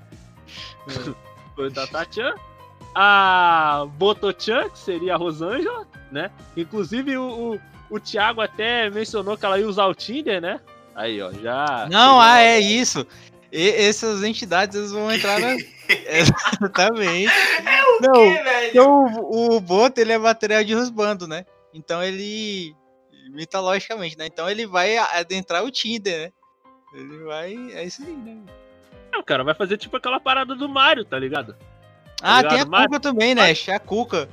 [1.56, 2.36] Boitatá-chan.
[2.96, 6.30] A Boto-chan, que seria a Rosângela, né?
[6.56, 7.60] Inclusive o, o,
[7.96, 10.60] o Thiago até mencionou que ela ia usar o Tinder, né?
[10.96, 11.88] Aí, ó, já.
[11.90, 13.06] Não, ah, é isso.
[13.52, 15.56] E, essas entidades eles vão entrar na.
[15.90, 17.34] Exatamente.
[18.00, 18.70] Não, Que, velho?
[18.70, 21.46] então o, o Boto ele é material de rusbando, né?
[21.74, 22.76] Então ele.
[23.34, 24.28] Mitologicamente, né?
[24.28, 26.32] Então ele vai adentrar o Tinder, né?
[26.94, 27.54] Ele vai.
[27.74, 28.38] É isso aí, né?
[29.12, 31.56] Não, cara, vai fazer tipo aquela parada do Mario, tá ligado?
[32.22, 32.88] Ah, ligado, tem a Mário?
[32.88, 33.42] Cuca também, né?
[33.52, 34.30] A Cuca.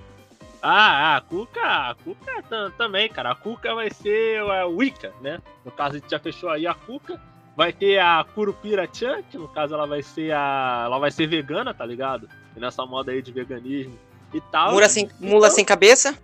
[0.62, 3.30] Ah, a Cuca, a Cuca tam- também, cara.
[3.32, 5.40] A Cuca vai ser a Wicca, né?
[5.64, 7.20] No caso, a gente já fechou aí a Cuca.
[7.56, 10.82] Vai ter a Curupira-chan, que no caso ela vai ser a.
[10.86, 12.28] Ela vai ser vegana, tá ligado?
[12.56, 13.98] E nessa moda aí de veganismo
[14.32, 14.72] e tal.
[14.72, 16.16] Mula sem, mula sem cabeça?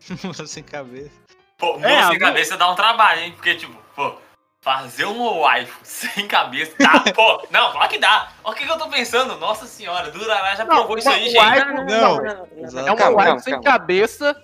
[0.46, 1.25] Sem cabeça.
[1.58, 3.32] Pô, É, sem cabeça dá um trabalho, hein?
[3.32, 4.14] Porque, tipo, pô,
[4.60, 7.00] fazer um waifu sem cabeça dá.
[7.14, 8.28] pô, não, claro que dá.
[8.44, 9.36] Olha o que, que eu tô pensando.
[9.38, 11.36] Nossa senhora, Durará já provou isso aí, gente.
[11.38, 12.26] waifu- Não.
[12.26, 13.64] É um Calma, waifu calma, sem calma.
[13.64, 14.36] cabeça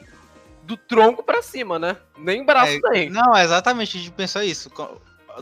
[0.62, 1.96] do tronco pra cima, né?
[2.16, 3.10] Nem braço É, tem.
[3.10, 4.70] Não, exatamente, a gente pensou isso.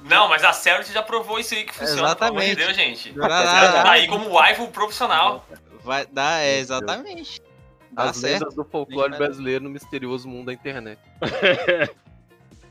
[0.05, 2.57] Não, mas a Cerit já provou isso aí que funciona, pelo amor de Exatamente.
[2.57, 3.13] Deus, gente.
[3.13, 5.45] Durará Tá aí como waifu profissional.
[5.85, 7.41] vai dar, é, exatamente.
[7.93, 8.41] Dá As certo.
[8.41, 10.99] lendas do folclore brasileiro no misterioso mundo da internet.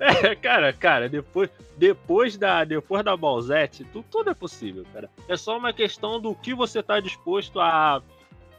[0.01, 5.10] É, cara, cara, depois, depois da depois da Balzete, tu, tudo é possível, cara.
[5.27, 8.01] É só uma questão do que você tá disposto a,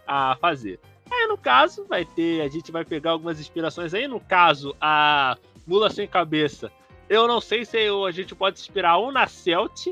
[0.07, 0.79] a fazer.
[1.11, 2.43] Aí, no caso, vai ter.
[2.43, 4.07] A gente vai pegar algumas inspirações aí.
[4.07, 5.35] No caso, a
[5.67, 6.71] Mula Sem Cabeça.
[7.09, 9.87] Eu não sei se eu- a gente pode se inspirar ou na Celt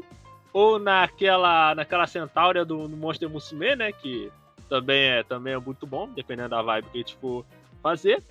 [0.52, 3.90] ou naquela, naquela Centáurea do, do Monster Musume, né?
[3.90, 4.31] Que
[4.68, 7.44] também é, também é muito bom, dependendo da vibe que a gente for
[7.83, 8.22] fazer.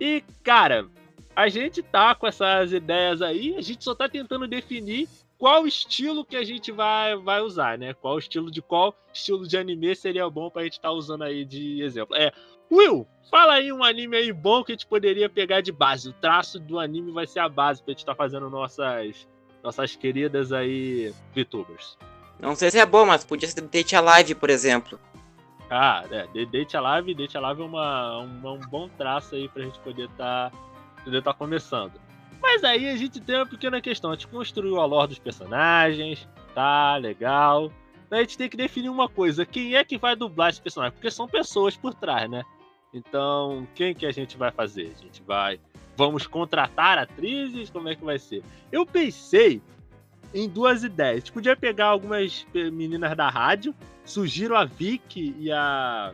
[0.00, 0.86] E, cara,
[1.34, 6.24] a gente tá com essas ideias aí, a gente só tá tentando definir qual estilo
[6.24, 7.94] que a gente vai, vai usar, né?
[7.94, 11.82] Qual estilo de qual estilo de anime seria bom pra gente estar usando aí de
[11.82, 12.14] exemplo.
[12.14, 12.30] É,
[12.70, 16.10] Will, fala aí um anime aí bom que a gente poderia pegar de base.
[16.10, 19.26] O traço do anime vai ser a base pra gente estar fazendo nossas
[19.62, 21.96] nossas queridas aí VTubers.
[22.38, 24.98] Não sei se é bom, mas podia ser Date Alive, por exemplo.
[25.70, 29.78] Ah, é, Date Alive, Date Alive é uma, uma- um bom traço aí pra gente
[29.80, 30.50] poder estar
[31.04, 31.92] poder tá começando.
[32.42, 36.28] Mas aí a gente tem uma pequena questão, a gente construiu a lore dos personagens,
[36.54, 37.70] tá, legal.
[38.10, 40.92] A gente tem que definir uma coisa, quem é que vai dublar esse personagem?
[40.94, 42.42] Porque são pessoas por trás, né?
[42.92, 44.92] Então, quem que a gente vai fazer?
[44.98, 45.60] A gente vai...
[45.96, 47.70] Vamos contratar atrizes?
[47.70, 48.42] Como é que vai ser?
[48.72, 49.62] Eu pensei
[50.34, 51.16] em duas ideias.
[51.16, 53.74] A gente podia pegar algumas meninas da rádio,
[54.10, 56.12] sugiro a Vicky e a.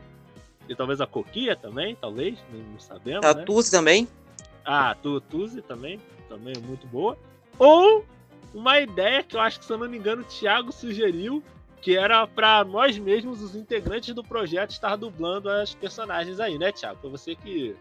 [0.68, 3.24] E talvez a Coquia também, talvez, não, não sabemos.
[3.24, 3.44] A né?
[3.44, 4.08] Tuzi também.
[4.64, 7.16] Ah, tu, Tuzi também, também é muito boa.
[7.58, 8.04] Ou
[8.52, 11.42] uma ideia que eu acho que, se eu não me engano, o Thiago sugeriu,
[11.80, 16.72] que era pra nós mesmos, os integrantes do projeto, estar dublando as personagens aí, né,
[16.72, 16.98] Thiago?
[17.00, 17.76] Foi você que,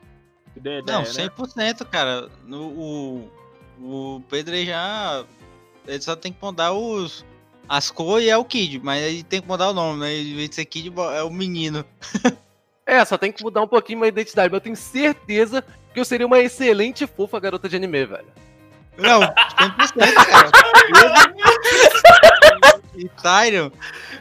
[0.54, 1.30] que deu a ideia, Não, né?
[1.30, 2.30] 100%, cara.
[2.45, 3.32] No, o,
[3.80, 5.25] o Pedro já.
[5.88, 7.25] Ele só tem que mudar os.
[7.67, 10.13] As cores e é o Kid, mas aí tem que mudar o nome, né?
[10.15, 11.84] Em vez de ser Kid, é o menino.
[12.88, 16.06] É, só tem que mudar um pouquinho minha identidade, mas eu tenho certeza que eu
[16.06, 18.28] seria uma excelente fofa garota de anime, velho.
[18.95, 20.51] Não, 100%, cara.
[22.95, 23.71] e Tyrion.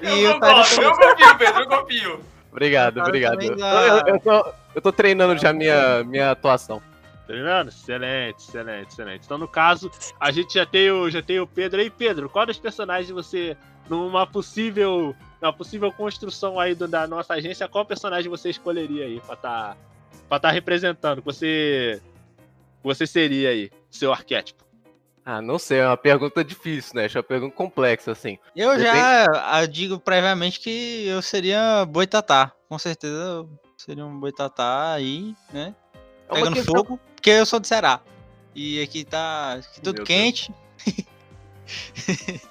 [0.01, 2.21] E Eu o Tyrion gosto, eu confio, Pedro, eu confio.
[2.51, 3.43] Obrigado, obrigado.
[3.43, 6.81] eu- eu tô, eu tô treinando já minha, minha atuação.
[7.27, 7.71] Treinando?
[7.71, 9.23] Excelente, excelente, excelente.
[9.25, 11.89] Então, no caso, a gente já tem o, já tem o Pedro aí.
[11.91, 13.57] Pedro, qual dos personagens você,
[13.89, 19.21] numa possível, numa possível construção aí do- da nossa agência, qual personagem você escolheria aí
[19.21, 19.77] pra tá,
[20.29, 21.21] pra tá representando?
[21.23, 22.03] Que você,
[22.83, 24.63] você seria aí, seu arquétipo?
[25.27, 27.07] Ah, não sei, é uma pergunta difícil, né?
[27.07, 28.39] Acho uma pergunta complexa, assim.
[28.55, 32.53] Eu Depende- já digo previamente que eu seria boitatá.
[32.69, 35.75] Com certeza eu seria um boitatá aí, né?
[36.29, 38.03] É Pegando questão- fogo, porque eu sou de Ceará.
[38.55, 40.53] E aqui tá aqui tudo Meu quente.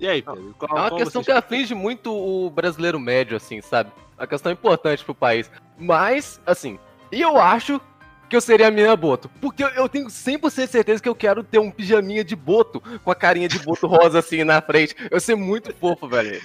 [0.00, 0.52] E aí, Pedro?
[0.58, 3.92] Qual, É uma qual questão que aflige muito o brasileiro médio, assim, sabe?
[4.18, 5.48] Uma questão importante pro país.
[5.78, 6.76] Mas, assim,
[7.12, 7.80] eu acho
[8.28, 9.28] que eu seria a menina Boto.
[9.40, 13.12] Porque eu, eu tenho 100% certeza que eu quero ter um pijaminha de Boto, com
[13.12, 14.96] a carinha de Boto rosa, assim, na frente.
[15.08, 16.42] Eu ser muito fofo, velho.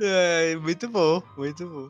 [0.00, 1.88] É, muito bom, muito bom.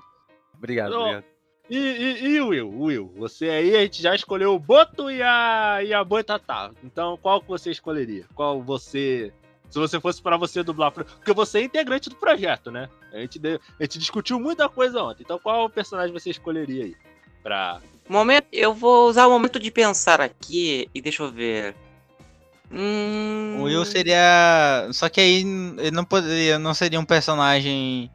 [0.55, 1.01] Obrigado, Não.
[1.01, 1.30] obrigado.
[1.71, 5.23] E, e, e o Will, Will, você aí, a gente já escolheu o Boto e
[5.23, 6.73] a, e a Boitatá.
[6.83, 8.25] Então, qual que você escolheria?
[8.35, 9.33] Qual você.
[9.71, 10.91] Se você fosse pra você dublar.
[10.91, 12.89] Porque você é integrante do projeto, né?
[13.13, 15.23] A gente, deu- a gente discutiu muita coisa ontem.
[15.23, 16.97] Então, qual personagem você escolheria aí?
[17.41, 17.81] Pra.
[18.09, 21.77] Momento, eu vou usar o momento de pensar aqui e deixa eu ver.
[22.73, 23.59] Hum...
[23.61, 24.89] O Will seria.
[24.93, 25.37] Só que aí
[25.79, 26.59] ele não poderia.
[26.59, 28.11] Não seria um personagem.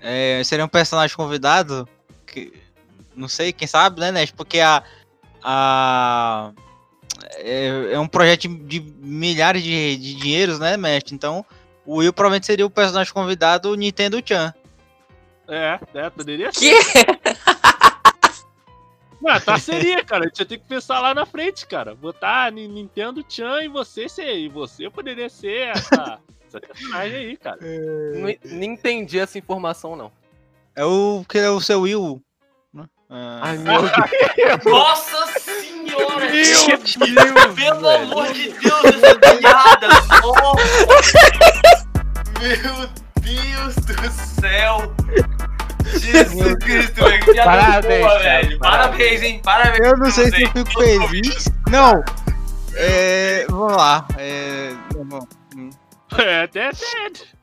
[0.00, 1.86] é, seria um personagem convidado.
[2.34, 2.52] Que,
[3.14, 4.32] não sei, quem sabe, né, Nes?
[4.32, 4.82] Porque a.
[5.42, 6.52] a
[7.36, 11.14] é, é um projeto de milhares de, de dinheiros, né, mestre?
[11.14, 11.46] Então,
[11.86, 14.52] o Will provavelmente seria o personagem convidado Nintendo Chan.
[15.46, 16.74] É, é, poderia ser.
[16.82, 17.04] Que?
[19.22, 20.24] Ué, tá seria, cara.
[20.24, 21.94] A gente ia ter que pensar lá na frente, cara.
[21.94, 24.36] Botar Ni- Nintendo Chan e você ser.
[24.36, 27.58] E você poderia ser essa, essa personagem aí, cara.
[27.60, 30.10] Não, não entendi essa informação, não.
[30.74, 32.20] É o que é o seu Will.
[33.10, 34.64] Ah, Ai, meu Deus.
[34.64, 36.26] Nossa senhora!
[36.26, 36.96] Meu Deus,
[37.54, 38.02] Pelo velho.
[38.02, 39.88] amor de Deus, essa piada!
[40.24, 40.56] Oh,
[42.40, 42.88] meu
[43.20, 44.94] Deus do céu!
[45.84, 48.58] Jesus Cristo, velho, que piada Parabéns, boa, cara, velho!
[48.58, 48.58] parabéns.
[48.58, 49.40] Parabéns, hein?
[49.44, 49.86] Parabéns!
[49.86, 51.48] Eu não sei se eu fico feliz.
[51.70, 52.02] Não!
[52.74, 54.06] É, vamos lá.
[54.18, 55.26] É, vamos-
[56.18, 56.76] É, até, até,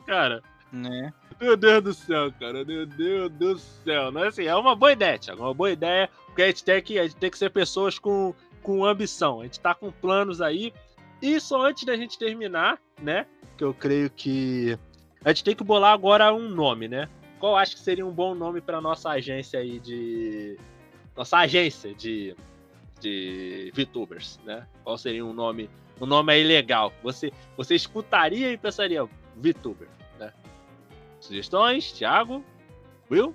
[0.05, 0.41] cara.
[0.73, 1.13] né?
[1.41, 2.63] Meu Deus do céu, cara.
[2.63, 4.15] Meu Deus do céu.
[4.19, 5.41] É assim, é uma boa ideia, Thiago.
[5.41, 6.07] Uma boa ideia.
[6.27, 9.41] Porque a gente tem que, a gente tem que ser pessoas com, com ambição.
[9.41, 10.71] A gente tá com planos aí.
[11.19, 13.25] E só antes da gente terminar, né?
[13.57, 14.77] Que eu creio que.
[15.25, 17.09] A gente tem que bolar agora um nome, né?
[17.39, 20.59] Qual acho que seria um bom nome pra nossa agência aí de.
[21.17, 22.35] Nossa agência de.
[22.99, 24.67] De VTubers, né?
[24.83, 25.71] Qual seria um nome.
[25.99, 26.93] Um nome aí legal.
[27.01, 29.87] Você, você escutaria e pensaria, VTuber?
[31.21, 31.91] Sugestões?
[31.91, 32.43] Thiago?
[33.09, 33.33] Will?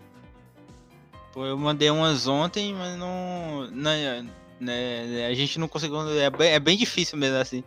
[1.32, 3.68] Pô, eu mandei umas ontem, mas não.
[3.70, 6.00] não né, a gente não conseguiu.
[6.18, 7.62] É bem, é bem difícil mesmo assim.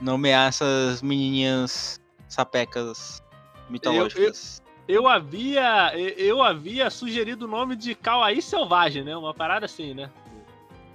[0.00, 3.22] Nomear essas menininhas sapecas
[3.68, 4.62] mitológicas.
[4.88, 5.92] Eu havia.
[5.94, 9.16] eu- Eu havia sugerido o nome de Kawaii Selvagem, né?
[9.16, 10.10] Uma parada assim, né?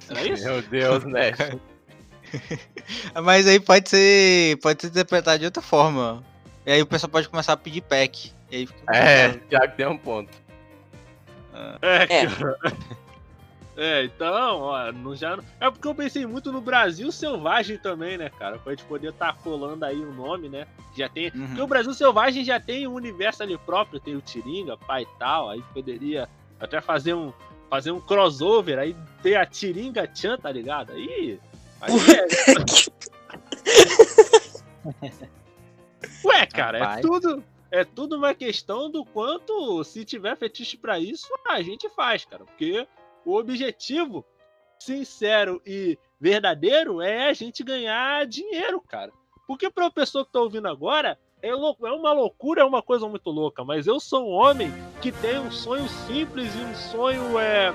[0.09, 0.43] Era isso?
[0.45, 1.31] Meu Deus, né?
[3.23, 4.57] Mas aí pode ser.
[4.61, 6.23] Pode ser interpretado de outra forma.
[6.65, 8.31] E aí o pessoal pode começar a pedir pack.
[8.51, 9.49] E aí fica É, complicado.
[9.49, 10.31] Thiago tem um ponto.
[11.81, 12.27] É, É.
[12.27, 12.57] cara.
[13.79, 15.37] É, então, ó, não já.
[15.59, 18.57] É porque eu pensei muito no Brasil Selvagem também, né, cara?
[18.57, 20.65] Pra gente poder estar colando aí o nome, né?
[20.95, 21.31] Já tem.
[21.35, 21.45] Uhum.
[21.47, 25.19] Porque o Brasil Selvagem já tem um universo ali próprio, tem o Tiringa, pai e
[25.19, 26.27] tal, aí poderia
[26.59, 27.31] até fazer um,
[27.69, 30.93] fazer um crossover, aí ter a Tiringa Chan, tá ligado?
[30.93, 31.39] Aí.
[31.81, 32.27] aí é...
[36.25, 37.01] Ué, cara, é Rapaz.
[37.01, 37.43] tudo.
[37.69, 42.45] É tudo uma questão do quanto, se tiver fetiche pra isso, a gente faz, cara.
[42.45, 42.87] Porque
[43.25, 44.25] o objetivo
[44.79, 49.11] sincero e verdadeiro é a gente ganhar dinheiro, cara.
[49.45, 53.07] Porque pra pessoa que tá ouvindo agora, é, louco, é uma loucura, é uma coisa
[53.07, 57.39] muito louca, mas eu sou um homem que tem um sonho simples e um sonho
[57.39, 57.73] é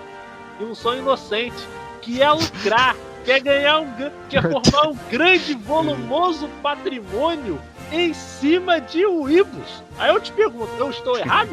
[0.61, 1.57] e um sonho inocente,
[2.03, 3.87] que é lucrar, quer ganhar um
[4.29, 7.61] quer formar um grande volumoso patrimônio
[7.93, 9.83] em cima de Weebos.
[9.99, 11.51] Aí eu te pergunto, eu estou errado?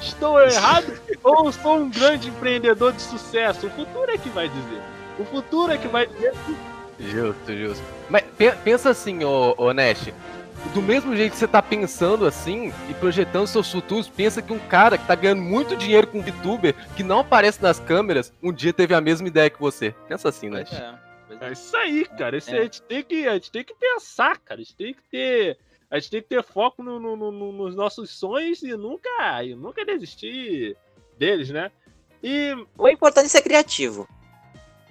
[0.00, 3.66] Estou errado ou sou um grande empreendedor de sucesso?
[3.66, 4.82] O futuro é que vai dizer.
[5.18, 6.32] O futuro é que vai dizer.
[6.98, 7.84] Justo, justo.
[8.08, 10.08] Mas pe- pensa assim, ô, ô Nash.
[10.74, 14.60] Do mesmo jeito que você tá pensando assim e projetando seus futuros, pensa que um
[14.60, 18.72] cara que tá ganhando muito dinheiro com VTuber, que não aparece nas câmeras, um dia
[18.72, 19.92] teve a mesma ideia que você.
[20.08, 20.72] Pensa assim, Nash.
[20.72, 20.76] É,
[21.40, 21.48] é.
[21.48, 22.36] É isso aí, cara.
[22.36, 22.58] Esse, É.
[22.58, 24.60] a, gente tem que, a gente tem que pensar, cara.
[24.60, 25.58] A gente tem que ter.
[25.92, 29.44] A gente tem que ter foco no- no- no- no- nos nossos sonhos e nunca,
[29.44, 30.74] e nunca desistir
[31.18, 31.70] deles, né?
[32.22, 34.08] E O importante é ser criativo.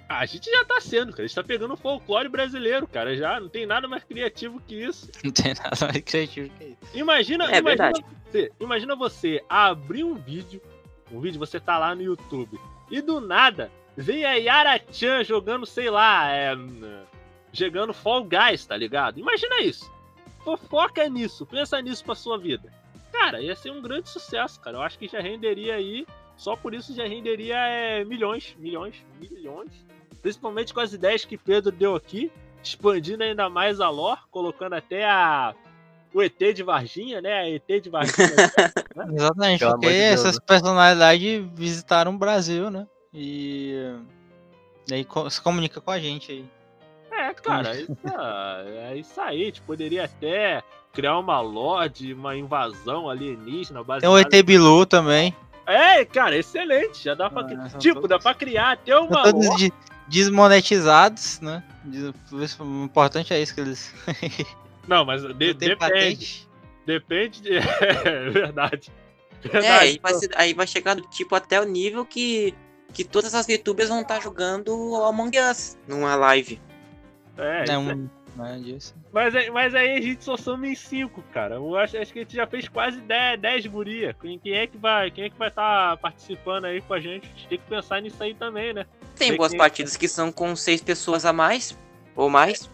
[0.08, 1.24] a gente já tá sendo, cara.
[1.24, 3.16] A gente tá pegando o folclore brasileiro, cara.
[3.16, 5.10] Já não tem nada mais criativo que isso.
[5.24, 6.78] Não tem nada mais criativo que isso.
[6.96, 8.04] Imagina, É imagina verdade.
[8.30, 10.60] você, imagina você abrir um vídeo,
[11.10, 15.66] um vídeo você tá lá no YouTube e do nada vem a Yara Chan jogando,
[15.66, 16.54] sei lá, é,
[17.52, 19.18] jogando Fall Guys, tá ligado?
[19.18, 19.90] Imagina isso.
[20.44, 22.72] Fofoca nisso, pensa nisso pra sua vida.
[23.12, 24.78] Cara, ia ser um grande sucesso, cara.
[24.78, 29.70] Eu acho que já renderia aí, só por isso já renderia é, milhões, milhões, milhões.
[30.20, 32.30] Principalmente com as ideias que Pedro deu aqui,
[32.62, 35.54] expandindo ainda mais a lore, colocando até a
[36.14, 37.32] o ET de Varginha, né?
[37.40, 38.28] A ET de Varginha.
[39.16, 40.40] Exatamente, Pelo porque de Deus, essas né?
[40.46, 42.86] personalidades visitaram o Brasil, né?
[43.14, 43.94] E.
[44.90, 46.44] E aí co- se comunica com a gente aí.
[47.32, 47.96] É, cara, isso,
[48.88, 49.42] é isso aí.
[49.42, 50.62] A gente poderia até
[50.92, 54.36] criar uma lorde, uma invasão alienígena Tem o baseada...
[54.36, 55.34] ET Bilu também.
[55.66, 57.04] É, cara, excelente.
[57.04, 57.42] Já dá pra.
[57.42, 59.22] Ah, tipo, todos- dá pra criar até uma.
[59.24, 59.72] São todos de-
[60.08, 61.62] desmonetizados, né?
[61.84, 63.94] Des- O importante é isso que eles.
[64.88, 65.76] Não, mas de- depende.
[65.76, 66.48] patente.
[66.84, 67.50] Depende de.
[68.04, 68.90] É verdade.
[69.44, 69.66] É, Verdade.
[69.78, 72.54] aí vai, ser- aí vai chegar do tipo até o nível que,
[72.92, 74.72] que todas as VTubers vão estar jogando
[75.04, 76.60] Among Us numa live.
[77.36, 77.64] É,
[78.36, 78.94] não é disso.
[79.12, 81.56] Mas, aí- mas aí a gente só soma em 5, cara.
[81.56, 84.14] Eu acho, acho que a gente já fez quase 10, 10 guria.
[84.20, 87.24] Quem, quem é que vai quem é que vai estar participando aí com a gente?
[87.26, 88.86] A gente tem que pensar nisso aí também, né?
[89.16, 91.78] Tem boas que- partidas que são com seis pessoas a mais
[92.16, 92.70] ou mais.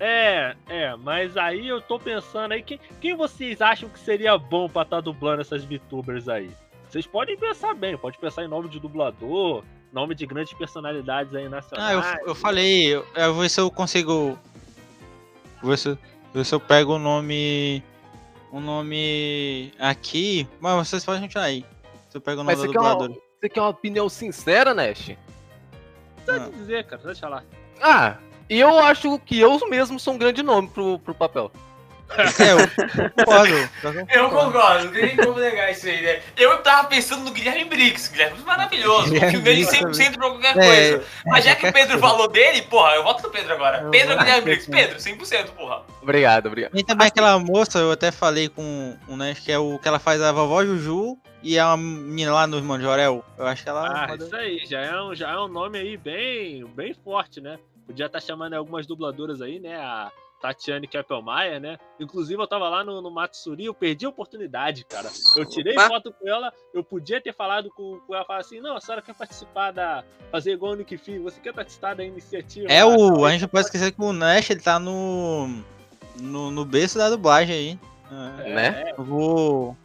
[0.00, 4.68] É, é, mas aí eu tô pensando aí, quem, quem vocês acham que seria bom
[4.68, 6.50] pra estar dublando essas VTubers aí?
[6.88, 9.62] Vocês podem pensar bem, pode pensar em nome de dublador,
[9.94, 12.18] nome de grandes personalidades aí Ah, nacionais.
[12.22, 14.38] eu, eu falei, eu, eu vou ver se eu consigo.
[15.62, 15.98] Vou ver se, eu-
[16.34, 17.82] ver se eu pego o nome.
[18.50, 20.46] O nome aqui.
[20.60, 21.64] Mas vocês podem continuar aí.
[22.10, 23.08] Se eu pego o nome Mas da você quer, uma,
[23.40, 25.12] você quer uma opinião sincera, Nash?
[26.24, 27.42] Precisa dizer, cara, deixa lá.
[27.82, 28.16] Ah,
[28.48, 31.50] eu acho que eu mesmo sou um grande nome pro, pro papel.
[32.38, 33.54] É, eu concordo.
[34.14, 36.22] Eu concordo, não tem nem como negar isso aí, né?
[36.36, 40.14] Eu tava pensando no Guilherme Briggs, Guilherme é maravilhoso, o Guilherme filme dele Briggs 100%
[40.16, 41.04] pra qualquer É, coisa.
[41.26, 43.80] Mas já que o Pedro falou dele, porra, eu voto no Pedro agora.
[43.82, 44.70] Eu Pedro Guilherme Briggs?
[44.70, 44.96] Pedro.
[44.96, 45.82] Pedro, 100%, porra.
[46.02, 46.72] Obrigado, obrigado.
[46.72, 49.98] Tem também aquela moça, eu até falei com o Nash, que é o que ela
[49.98, 53.24] faz a vovó Juju e é uma menina lá no Irmão de Jorel.
[53.36, 53.86] Eu acho que ela.
[53.88, 57.40] Ah, roda- isso aí, já é um, já é um nome aí bem, bem forte,
[57.40, 57.58] né?
[57.86, 59.76] Podia estar chamando algumas dubladoras aí, né?
[59.76, 60.10] A
[60.44, 61.78] Tatiane Keppelmeier, né?
[61.98, 65.10] Inclusive, eu tava lá no, no Matsuri, eu perdi a oportunidade, cara.
[65.34, 65.88] Eu tirei Opa.
[65.88, 69.00] foto com ela, eu podia ter falado com, com ela, falar assim, não, a senhora
[69.00, 70.04] quer participar da...
[70.30, 72.70] Fazer igual o Nick Fee, você quer participar da iniciativa?
[72.70, 73.24] É lá?" o.
[73.24, 75.48] A gente não pode esquecer que o Nash ele tá no.
[76.20, 77.78] No, no berço da dublagem aí.
[78.42, 78.92] É, É, né?
[78.98, 79.76] Eu vou.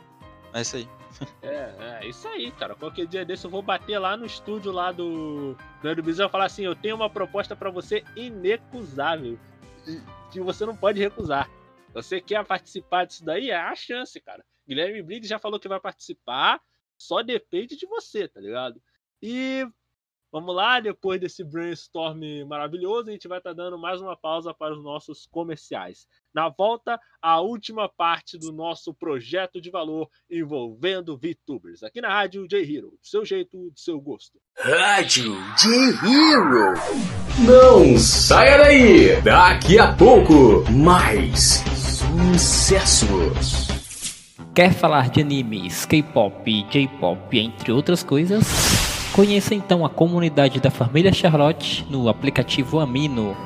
[0.53, 0.89] É isso aí.
[1.41, 2.75] É, é, isso aí, cara.
[2.75, 6.29] Qualquer dia desse eu vou bater lá no estúdio lá do do Eurobiz e vou
[6.29, 9.37] falar assim, eu tenho uma proposta pra você inecusável,
[10.31, 11.49] que você não pode recusar.
[11.93, 13.49] Você quer participar disso daí?
[13.49, 14.45] É a chance, cara.
[14.67, 16.61] Guilherme Briggs já falou que vai participar,
[16.97, 18.81] só depende de você, tá ligado?
[19.21, 19.67] E
[20.31, 24.73] vamos lá, depois desse brainstorm maravilhoso, a gente vai estar dando mais uma pausa para
[24.73, 26.07] os nossos comerciais.
[26.33, 31.83] Na volta, a última parte do nosso projeto de valor envolvendo VTubers.
[31.83, 34.39] Aqui na Rádio J-Hero, do seu jeito, do seu gosto.
[34.57, 36.73] Rádio J-Hero.
[37.45, 39.21] Não saia daí!
[39.21, 41.63] Daqui a pouco, mais
[42.33, 43.67] sucessos.
[44.53, 48.88] Quer falar de animes, K-pop, J-pop, entre outras coisas?
[49.18, 53.36] Conheça então a comunidade da família Charlotte no aplicativo Amino.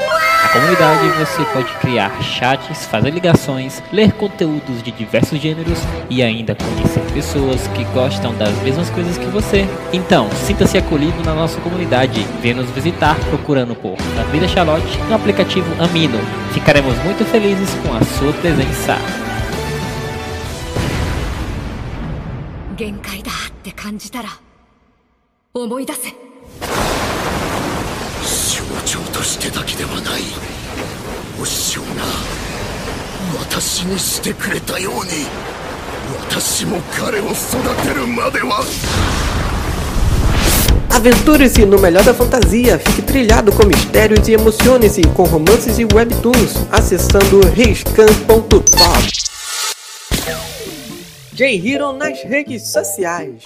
[0.52, 7.02] comunidade você pode criar chats, fazer ligações, ler conteúdos de diversos gêneros e ainda conhecer
[7.12, 9.66] pessoas que gostam das mesmas coisas que você.
[9.92, 12.26] Então, sinta-se acolhido na nossa comunidade.
[12.40, 16.18] Venha nos visitar procurando por Família Charlotte no aplicativo Amino.
[16.52, 18.96] Ficaremos muito felizes com a sua presença.
[22.78, 24.28] 限界だって感じたら
[25.54, 26.16] 思い出せ象
[28.84, 30.22] 徴としてだけではない
[31.40, 31.88] お師匠が
[33.40, 35.10] 私にしてくれたように
[36.28, 37.32] 私も彼を育
[37.86, 38.64] てるまでは
[40.90, 46.56] Aventure-se no melhor da fantasia, fique trilhado com mistérios e emocione-se com romances e webtoons
[46.72, 48.64] acessando riscan.top.
[51.34, 53.42] J-Hero nas redes sociais.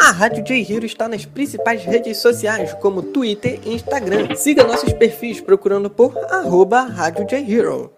[0.00, 4.34] A Rádio J-Hero está nas principais redes sociais, como Twitter e Instagram.
[4.34, 7.92] Siga nossos perfis procurando por arroba Rádio J-Hero.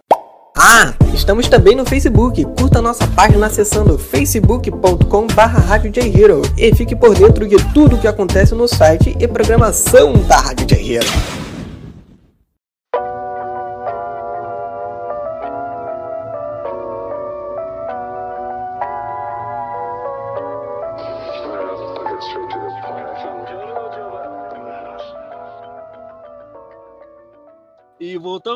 [0.59, 2.45] Ah, estamos também no Facebook.
[2.59, 5.81] Curta nossa página acessando facebook.com barra
[6.59, 10.67] e fique por dentro de tudo o que acontece no site e programação da Rádio
[10.67, 11.07] J-Hero.
[11.39, 11.42] E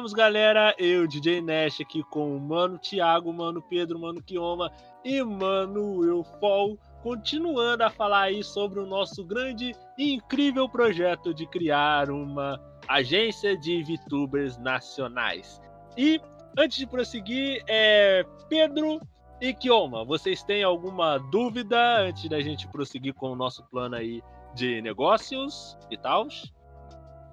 [0.06, 0.74] voltamos, galera.
[0.78, 4.70] Eu, DJ Nash, aqui com o Mano Thiago, Mano Pedro, Mano Kioma
[5.04, 11.46] e Mano Eufol, continuando a falar aí sobre o nosso grande e incrível projeto de
[11.46, 15.60] criar uma agência de VTubers nacionais.
[15.96, 16.20] E
[16.56, 19.00] antes de prosseguir, é Pedro
[19.40, 24.22] e Kioma, vocês têm alguma dúvida antes da gente prosseguir com o nosso plano aí
[24.54, 26.26] de negócios e tal?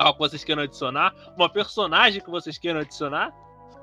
[0.04, 1.14] Algo que vocês queiram adicionar?
[1.36, 3.34] Uma personagem que vocês queiram adicionar?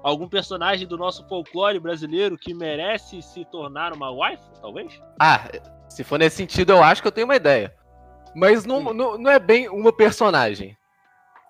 [0.02, 5.00] Algum personagem do nosso folclore brasileiro que merece se tornar uma wife, talvez?
[5.20, 5.48] Ah,
[5.88, 7.74] se for nesse sentido, eu acho que eu tenho uma ideia.
[8.34, 10.76] Mas não, não, não é bem uma personagem.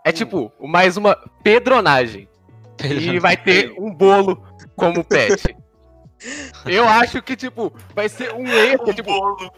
[0.04, 2.28] É tipo, mais uma pedronagem.
[2.82, 4.42] E vai ter um bolo
[4.74, 5.54] como pet.
[6.66, 8.92] Eu acho que, tipo, vai ser um erro.
[8.92, 9.50] tipo, bolo.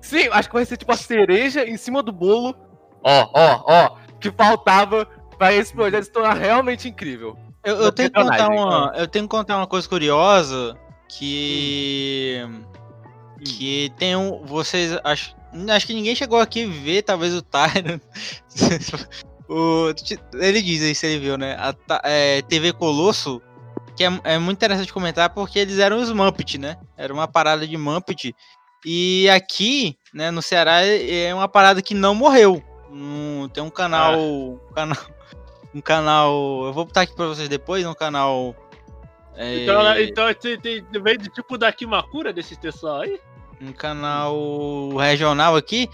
[0.00, 2.54] Sim, acho que vai ser tipo a cereja em cima do bolo.
[3.02, 3.96] Ó, ó, ó.
[4.20, 5.06] Que faltava
[5.38, 7.36] pra esse projeto se tornar realmente incrível.
[7.64, 10.76] Eu, eu tenho que contar uma, eu tenho que contar uma coisa curiosa
[11.08, 12.42] que
[13.44, 15.34] que tem um, vocês acho,
[15.68, 18.00] acho que ninguém chegou aqui ver, talvez o Tyron.
[19.48, 19.92] o,
[20.34, 21.56] ele diz aí se ele viu, né?
[21.58, 23.40] A é, TV Colosso,
[23.96, 26.76] que é, é muito interessante comentar porque eles eram os Muppet, né?
[26.96, 28.34] Era uma parada de Muppet.
[28.84, 32.62] E aqui, né, no Ceará, é uma parada que não morreu.
[32.90, 34.96] Um- tem um canal, um canal.
[35.72, 36.64] Um canal.
[36.64, 38.56] Eu vou botar aqui pra vocês depois, um canal.
[39.36, 43.20] é, Então, então tem, tem, vem de tipo da Kimakura desse pessoal aí?
[43.60, 45.88] um canal regional aqui,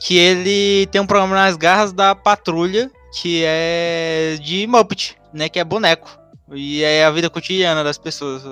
[0.00, 5.48] que ele tem um programa nas garras da patrulha, que é de Muppet, né?
[5.48, 6.18] Que é boneco.
[6.52, 8.42] E é a vida cotidiana das pessoas.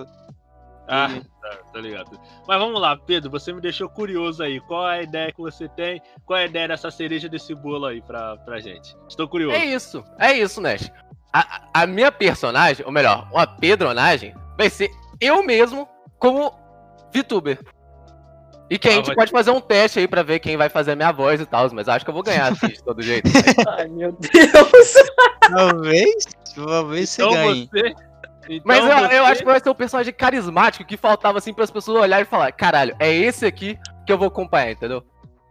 [0.89, 1.09] Ah,
[1.43, 2.19] tá, tá ligado.
[2.47, 4.61] Mas vamos lá, Pedro, você me deixou curioso aí.
[4.61, 6.01] Qual é a ideia que você tem?
[6.25, 8.97] Qual é a ideia dessa cereja desse bolo aí pra, pra gente?
[9.09, 9.57] Estou curioso.
[9.57, 10.91] É isso, é isso, Nash.
[11.33, 16.53] A, a minha personagem, ou melhor, uma pedronagem, vai ser eu mesmo como
[17.13, 17.59] VTuber.
[18.71, 20.93] E que a Ah, gente pode fazer um teste aí pra ver quem vai fazer
[20.93, 23.29] a minha voz e tal, mas acho que eu vou ganhar assim, de todo jeito.
[23.69, 24.95] Ai, meu Deus.
[25.49, 27.69] Talvez, talvez você Então ganhe.
[27.73, 27.95] você.
[28.49, 29.19] Então Mas eu, você...
[29.19, 32.25] eu acho que vai ser um personagem carismático que faltava assim para as pessoas olharem
[32.25, 35.05] e falar: caralho, é esse aqui que eu vou acompanhar, entendeu?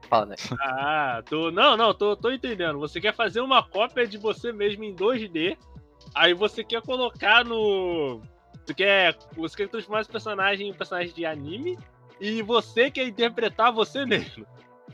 [0.10, 0.36] Fala, né?
[0.62, 1.52] Ah, tô.
[1.52, 2.80] Não, não, tô, tô entendendo.
[2.80, 5.58] Você quer fazer uma cópia de você mesmo em 2D.
[6.14, 8.22] Aí você quer colocar no.
[8.66, 9.16] Você quer.
[9.36, 11.78] Você quer transformar esse personagem em personagem de anime.
[12.20, 14.46] E você quer interpretar você mesmo.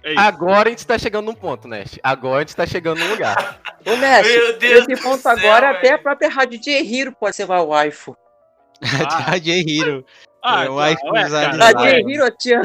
[0.04, 0.14] É.
[0.18, 2.00] Agora a gente tá chegando num ponto, Nash.
[2.02, 3.60] Agora a gente tá chegando num lugar.
[3.86, 5.96] Ô, Mestre, Meu Deus nesse do ponto céu, agora, até velho.
[5.96, 8.18] a própria Rádio J-Hero pode ser uma waifu.
[8.82, 9.38] Ah.
[9.40, 10.06] J Hero.
[10.44, 11.72] Ah, é, o usado A lá.
[11.74, 12.62] J-Hero, tia.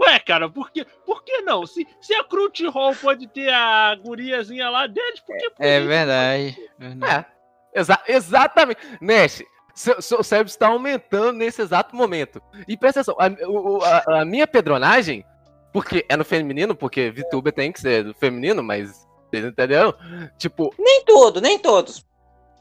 [0.00, 1.66] Ué, cara, por que, por que não?
[1.66, 6.56] Se, se a Crunchyroll pode ter a guriazinha lá deles, por que por É verdade.
[6.78, 7.26] verdade.
[7.74, 8.80] É, exa exatamente.
[9.00, 9.42] Nash,
[9.74, 12.40] seu, seu cérebro está aumentando nesse exato momento.
[12.68, 15.24] E presta atenção, a, o- o- a- a minha pedronagem,
[15.72, 19.06] porque é no feminino, porque VTuber tem que ser do feminino, mas.
[19.30, 19.92] Vocês entenderam?
[20.38, 22.06] Tipo, Nem todo, nem todos.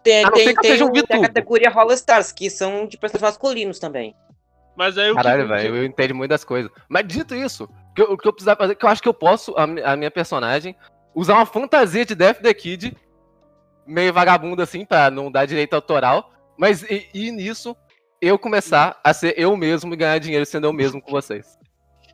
[0.04, 2.50] Tem, A não tem, que eu tem, seja um tem a categoria Roll Stars, que
[2.50, 4.14] são de personagens masculinos também.
[4.76, 6.72] Mas aí o que- Caralho, velho, eu entendo muito das coisas.
[6.88, 9.14] Mas dito isso, o que eu, que eu precisava fazer, que eu acho que eu
[9.14, 10.76] posso, a, a minha personagem,
[11.16, 12.96] usar uma fantasia de Death the Kid
[13.86, 16.32] meio vagabundo assim, pra não dar direito autoral.
[16.58, 17.76] Mas e, e nisso,
[18.22, 21.58] eu começar a ser eu mesmo e ganhar dinheiro sendo eu mesmo com vocês.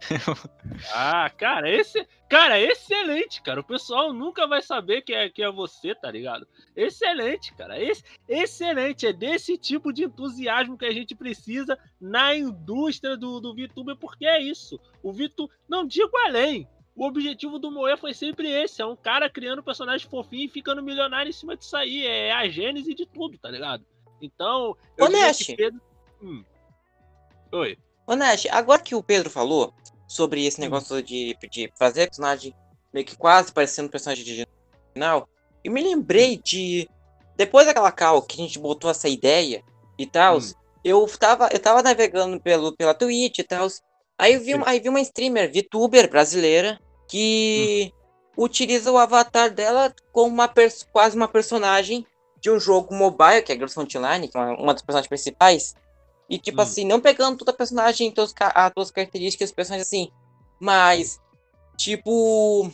[0.94, 2.06] Ah, cara, esse.
[2.30, 3.62] Cara, excelente, cara.
[3.62, 6.48] O pessoal nunca vai saber que é, que é você, tá ligado?
[6.76, 7.80] Excelente, cara.
[7.80, 9.06] Ex excelente.
[9.06, 14.26] É desse tipo de entusiasmo que a gente precisa na indústria do, do VTuber, porque
[14.26, 14.80] é isso.
[15.02, 15.50] O Vitu.
[15.68, 16.68] Não digo além.
[16.96, 20.84] O objetivo do Moe foi sempre esse: é um cara criando personagem fofinho e ficando
[20.84, 22.06] milionário em cima disso aí.
[22.06, 23.86] É a gênese de tudo, tá ligado?
[24.22, 24.76] Então.
[25.00, 25.54] Ô, diria Nash.
[25.56, 25.82] Pedro...
[26.22, 26.44] Hum.
[27.52, 27.78] Oi.
[28.06, 29.74] Ô, Nash, agora que o Pedro falou
[30.14, 32.54] sobre esse negócio de, de fazer personagem
[32.94, 34.24] meio que quase parecendo personagem
[34.94, 35.28] original,
[35.64, 36.88] eu me lembrei de.
[37.36, 39.64] Depois daquela cal que a gente botou essa ideia
[39.98, 40.38] e tal,
[40.84, 43.68] eu, tava, eu tava navegando pelo, pela Twitch e tal.
[44.18, 47.92] Aí eu vi, uma- aí vi uma streamer, VTuber brasileira, que
[48.38, 50.48] utiliza o avatar dela como uma
[50.92, 52.06] quase uma personagem
[52.40, 55.74] de um jogo mobile, que é Girls Frontline, que é uma, uma das personagens principais.
[56.34, 56.64] E tipo Hum.
[56.64, 60.12] assim, não pegando toda a personagem, todas as suas características, os personagens assim,
[60.60, 61.20] mas
[61.78, 62.72] tipo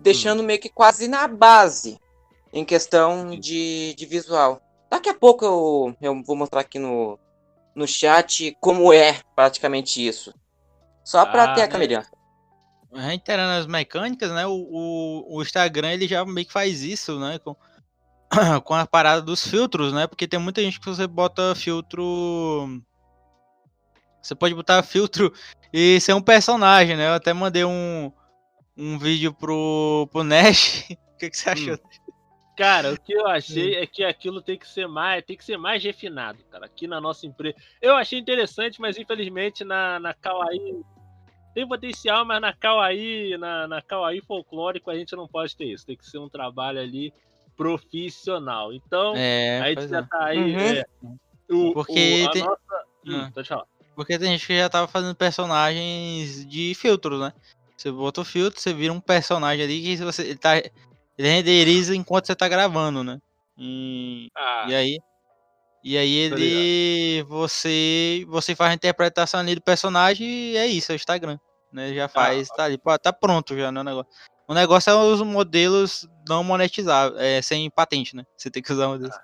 [0.00, 1.98] deixando meio que quase na base
[2.52, 4.60] em questão de, de visual.
[4.90, 7.18] Daqui a pouco eu, eu vou mostrar aqui no,
[7.74, 10.34] no chat como é praticamente isso.
[11.04, 12.10] Só pra Ah, ter a semelhança.
[12.92, 14.46] Reiterando as mecânicas, né?
[14.46, 17.38] O, o, o Instagram ele já meio que faz isso, né?
[17.38, 17.54] Com,
[18.64, 20.06] com a parada dos filtros, né?
[20.06, 22.82] Porque tem muita gente que você bota filtro.
[24.28, 25.32] Você pode botar filtro
[25.72, 27.08] e ser um personagem, né?
[27.08, 28.12] Eu até mandei um,
[28.76, 30.84] um vídeo pro, pro Nash.
[31.14, 31.76] O que, que você achou?
[32.56, 35.56] Cara, o que eu achei é que aquilo tem que ser mais, tem que ser
[35.56, 36.66] mais refinado, cara.
[36.66, 37.56] Aqui na nossa empresa.
[37.82, 40.80] Eu achei interessante, mas infelizmente na, na Kawaii
[41.54, 45.84] tem potencial, mas na Kawaii, na, na Kawaii folclórico a gente não pode ter isso.
[45.86, 47.12] Tem que ser um trabalho ali
[47.56, 48.72] profissional.
[48.72, 50.02] Então, É, a gente já é.
[50.02, 50.38] tá aí.
[50.38, 50.60] Uhum.
[50.60, 50.84] é,
[51.50, 52.84] o, Porque o- a tem- nossa.
[53.06, 53.30] Hum, Ah.
[53.34, 53.66] pode falar.
[53.98, 57.32] Porque tem gente que já tava fazendo personagens de filtros, né?
[57.76, 60.72] Você bota o filtro, você vira um personagem ali que você ele tá ele
[61.28, 63.18] renderiza enquanto você tá gravando, né?
[63.58, 64.98] E, Ah, e aí
[65.82, 70.94] e aí ele você você faz a interpretação ali do personagem e é isso, é
[70.94, 71.36] o Instagram,
[71.72, 71.92] né?
[71.92, 74.12] Já faz, tá ali, pô, tá pronto já, né, o negócio.
[74.46, 78.22] O negócio é os modelos não monetizáveis, é, sem patente, né?
[78.36, 79.16] Você tem que usar modelos.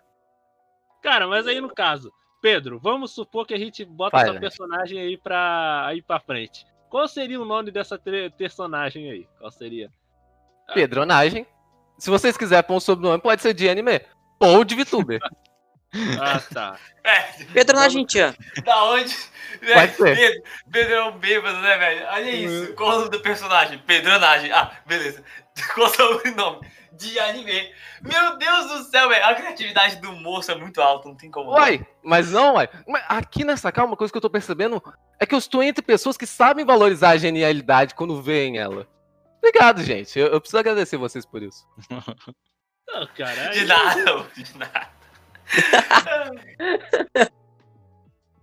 [1.00, 2.10] Cara, mas aí no caso,
[2.44, 4.38] Pedro, vamos supor que a gente bota essa né?
[4.38, 6.66] personagem aí pra, aí pra frente.
[6.90, 7.98] Qual seria o nome dessa
[8.36, 9.26] personagem aí?
[9.38, 9.90] Qual seria?
[10.74, 11.46] Pedronagem.
[11.96, 13.98] Se vocês quiserem pôr um sobrenome, pode ser de anime
[14.38, 15.20] ou de VTuber.
[16.20, 16.76] Ah, tá.
[17.04, 17.20] É,
[17.52, 18.34] Pedronagem Chan.
[18.64, 19.14] da onde?
[19.60, 20.16] É, Pode ser.
[20.16, 20.42] Pedro,
[20.72, 22.06] Pedro é um bêbado, né, velho?
[22.08, 22.72] Olha isso.
[22.72, 23.78] Qual é o nome do personagem?
[23.80, 24.50] Pedronagem.
[24.50, 25.22] Ah, beleza.
[25.74, 26.66] Qual é o sobrenome?
[26.92, 27.70] De anime.
[28.00, 29.22] Meu Deus do céu, velho.
[29.22, 31.50] A criatividade do moço é muito alta, não tem como.
[31.50, 32.70] Uai, mas não, uai.
[32.88, 34.82] Mas aqui nessa calma, uma coisa que eu tô percebendo
[35.20, 38.88] é que eu estou entre pessoas que sabem valorizar a genialidade quando veem ela.
[39.38, 40.18] Obrigado, gente.
[40.18, 41.66] Eu, eu preciso agradecer vocês por isso.
[42.88, 43.48] Não, cara.
[43.50, 44.88] De nada, de nada.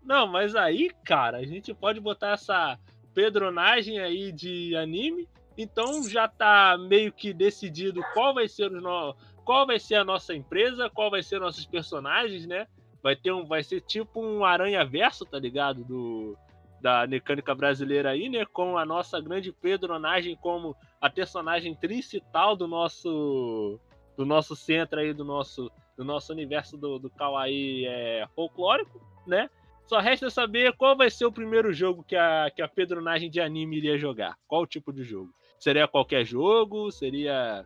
[0.04, 2.78] Não, mas aí, cara, a gente pode botar essa
[3.14, 5.28] pedronagem aí de anime.
[5.58, 9.16] Então já tá meio que decidido qual vai ser o no...
[9.46, 12.68] qual vai ser a nossa empresa, qual vai ser nossos personagens, né?
[13.04, 15.84] Vai ter um, vai ser tipo um aranha verso, tá ligado?
[15.84, 16.38] Do
[16.82, 18.46] da mecânica brasileira aí, né?
[18.46, 23.80] Com a nossa grande pedronagem como a personagem principal do nosso
[24.18, 25.72] do nosso centro aí do nosso
[26.02, 29.48] do nosso universo do, do kawaii é, folclórico, né?
[29.86, 33.40] Só resta saber qual vai ser o primeiro jogo que a, que a pedronagem de
[33.40, 34.36] anime iria jogar.
[34.48, 35.30] Qual tipo de jogo?
[35.60, 36.92] Seria qualquer jogo?
[36.92, 37.64] Seria.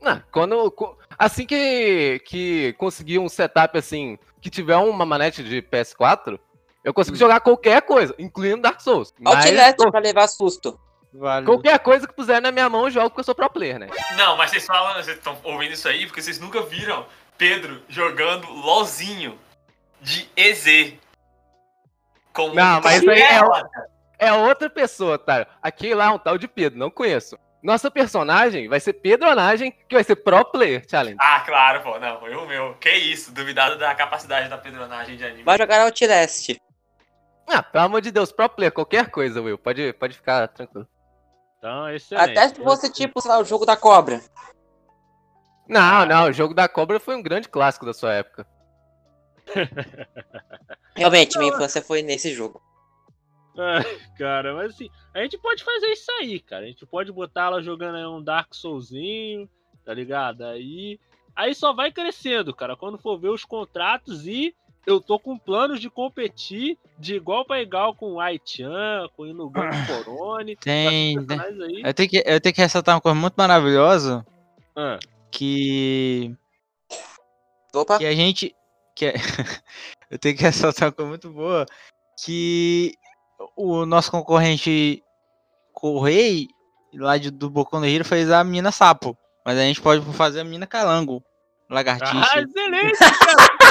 [0.00, 5.62] Não, quando, co- assim que, que conseguir um setup assim, que tiver uma manete de
[5.62, 6.38] PS4,
[6.84, 9.14] eu consigo jogar qualquer coisa, incluindo Dark Souls.
[9.18, 10.78] Mas Outlast co- pra levar susto.
[11.14, 11.44] Vale.
[11.44, 13.88] qualquer coisa que puser na minha mão, eu jogo porque eu sou pro player, né?
[14.16, 17.04] Não, mas vocês falam, vocês estão ouvindo isso aí porque vocês nunca viram
[17.36, 19.38] Pedro jogando LOLzinho
[20.00, 20.94] de EZ.
[22.32, 23.40] Como Não, mas aí é.
[24.18, 25.46] É outra pessoa, tá?
[25.60, 27.36] Aqui lá é um tal de Pedro, não conheço.
[27.62, 31.16] Nossa personagem vai ser Pedronagem, que vai ser pro player challenge.
[31.20, 31.98] Ah, claro, pô.
[31.98, 32.74] Não, eu meu.
[32.74, 35.44] Que isso, duvidado da capacidade da pedronagem de anime.
[35.44, 36.56] Vai jogar Outlast.
[37.46, 39.58] Ah, pelo amor de Deus, pro player, qualquer coisa, Will.
[39.58, 40.88] Pode, pode ficar tranquilo.
[41.62, 42.30] Então, excelente.
[42.30, 44.20] Até se fosse tipo, sei lá, o jogo da cobra.
[45.68, 48.44] Não, não, o jogo da cobra foi um grande clássico da sua época.
[50.96, 52.60] Realmente, minha infância foi nesse jogo.
[53.56, 53.84] Ai,
[54.18, 56.64] cara, mas assim, a gente pode fazer isso aí, cara.
[56.64, 59.48] A gente pode botar ela jogando aí um Dark Soulzinho,
[59.84, 60.42] tá ligado?
[60.42, 60.98] Aí
[61.34, 64.54] Aí só vai crescendo, cara, quando for ver os contratos e
[64.86, 69.26] eu tô com planos de competir de igual para igual com o Aichan, com o
[69.26, 70.56] Inugan Corone.
[70.56, 71.14] Tem.
[71.84, 74.26] Eu tenho, que, eu tenho que ressaltar uma coisa muito maravilhosa.
[74.74, 74.98] Ah.
[75.30, 76.34] Que.
[77.74, 77.98] Opa.
[77.98, 78.54] Que a gente.
[78.94, 79.14] Que é-
[80.10, 81.66] eu tenho que ressaltar uma coisa muito boa.
[82.24, 82.94] Que
[83.56, 85.02] o nosso concorrente
[85.82, 86.46] Correi,
[86.94, 89.18] lá de, do Boku no Hero, fez a mina sapo.
[89.44, 91.20] Mas a gente pode fazer a mina calango.
[91.68, 92.40] Ah, Lagartixa.
[92.40, 93.61] excelente, cara!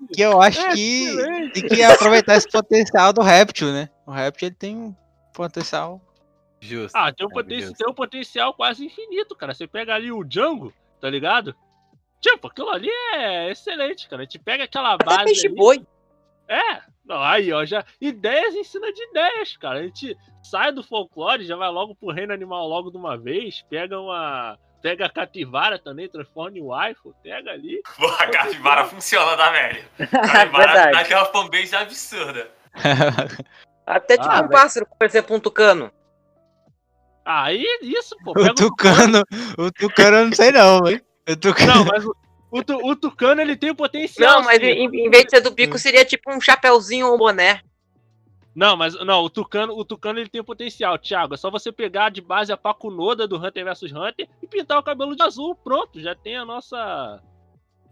[0.00, 1.52] E que eu acho que Excelente.
[1.60, 3.88] tem que aproveitar esse potencial do réptil, né?
[4.06, 4.94] O réptil ele tem um
[5.34, 6.00] potencial.
[6.60, 6.96] Justo.
[6.96, 7.76] Ah, tem um, É, poten- justo.
[7.76, 9.54] tem um potencial quase infinito, cara.
[9.54, 11.54] Você pega ali o Django, tá ligado?
[12.20, 14.22] Tipo, aquilo ali é excelente, cara.
[14.22, 15.24] A gente pega aquela base.
[15.24, 15.86] peixe ali- boi.
[16.48, 17.84] É, não, aí, ó, já.
[18.00, 19.80] Ideias em cima de ideias, cara.
[19.80, 23.62] A gente sai do folclore, já vai logo pro reino animal logo de uma vez,
[23.68, 24.58] pega uma.
[24.80, 27.80] Pega a capivara também, transforma em waifu, pega ali.
[27.96, 29.84] Porra, a capivara funciona, tá, velho?
[29.98, 30.92] Capivara Verdade.
[30.92, 32.48] dá aquela fanbase absurda.
[33.84, 34.50] Até tipo Ah, um velho.
[34.50, 35.90] pássaro, por exemplo, um tucano.
[37.24, 38.32] Aí, isso, pô.
[38.32, 39.22] Pega O tucano,
[39.58, 41.02] o tucano eu não sei não, velho.
[41.28, 41.74] O tucano.
[41.74, 42.16] Não, mas o,
[42.50, 44.36] o, tu- o tucano ele tem o potencial.
[44.38, 44.66] Não, mas sim.
[44.66, 47.60] em, em vez de ser do bico, seria tipo um chapéuzinho ou um boné.
[48.58, 51.34] Não, mas não, o Tucano, o Tucano ele tem potencial, Thiago.
[51.34, 54.82] É só você pegar de base a Pacunoda do Hunter vs Hunter e pintar o
[54.82, 55.54] cabelo de azul.
[55.54, 57.22] Pronto, já tem a nossa.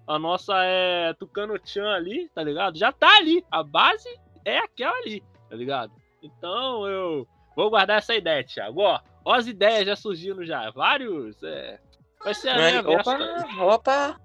[0.08, 2.76] A nossa é, Tucano Chan ali, tá ligado?
[2.76, 3.44] Já tá ali.
[3.48, 4.08] A base
[4.44, 5.92] é aquela ali, tá ligado?
[6.20, 8.80] Então eu vou guardar essa ideia, Thiago.
[8.80, 10.68] Ó, ó as ideias já surgindo já.
[10.72, 11.40] Vários.
[11.44, 11.78] É,
[12.24, 13.16] vai ser a minha Opa,
[13.62, 14.20] opa.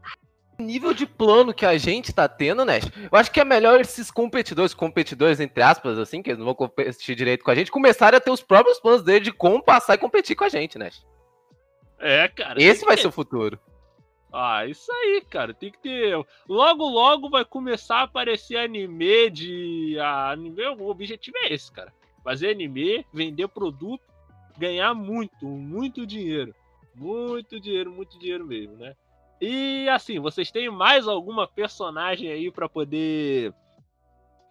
[0.61, 4.09] Nível de plano que a gente tá tendo, Nash, eu acho que é melhor esses
[4.11, 8.17] competidores, competidores entre aspas, assim, que eles não vão competir direito com a gente, começarem
[8.17, 11.05] a ter os próprios planos deles de como passar e competir com a gente, Nash.
[11.99, 12.61] É, cara.
[12.61, 13.59] Esse vai ser o futuro.
[14.33, 15.53] Ah, isso aí, cara.
[15.53, 16.15] Tem que ter.
[16.47, 19.97] Logo, logo vai começar a aparecer anime de.
[19.99, 21.93] Ah, anime, o objetivo é esse, cara.
[22.23, 24.03] Fazer anime, vender produto,
[24.57, 26.55] ganhar muito, muito dinheiro.
[26.95, 28.95] Muito dinheiro, muito dinheiro mesmo, né?
[29.41, 33.51] E assim, vocês têm mais alguma personagem aí pra poder.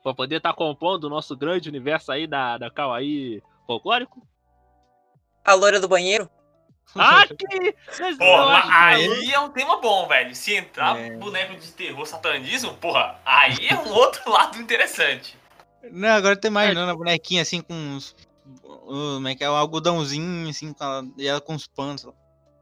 [0.03, 4.27] Pra poder estar compondo o nosso grande universo aí da, da Kawaii folclórico?
[5.45, 6.29] A loira do banheiro?
[6.97, 7.75] Ah, que.
[8.01, 10.35] Mas Porra, aí é um tema bom, velho.
[10.35, 11.17] Se entrar É.
[11.17, 15.39] boneco de terror satanismo, porra, aí é um outro lado interessante.
[15.93, 18.17] Não, agora eu tô imaginando a bonequinha assim com uns.
[18.65, 19.51] uh, Como é que é?
[19.51, 22.07] Um algodãozinho, assim, com ela, e ela com os panos.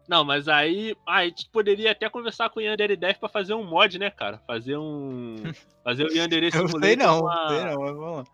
[0.08, 3.62] Não, mas aí a gente poderia até conversar com o Yandere Dev pra fazer um
[3.64, 4.38] mod, né, cara?
[4.46, 5.36] Fazer um.
[5.84, 8.24] Fazer o Yandere Simulator sei não, com a- sei não, mas vamos lá.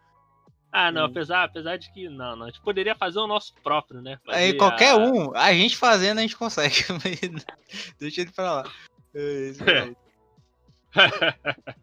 [0.77, 1.05] Ah, não, Hum.
[1.07, 2.09] apesar, apesar de que.
[2.09, 2.47] Não, não.
[2.47, 4.19] A gente poderia fazer o nosso próprio, né?
[4.29, 6.75] Aí Fazer qualquer a- um, a gente fazendo, a gente consegue.
[7.05, 7.45] mas
[7.99, 8.73] Deixa ele pra lá.
[9.15, 9.97] É, isso aí.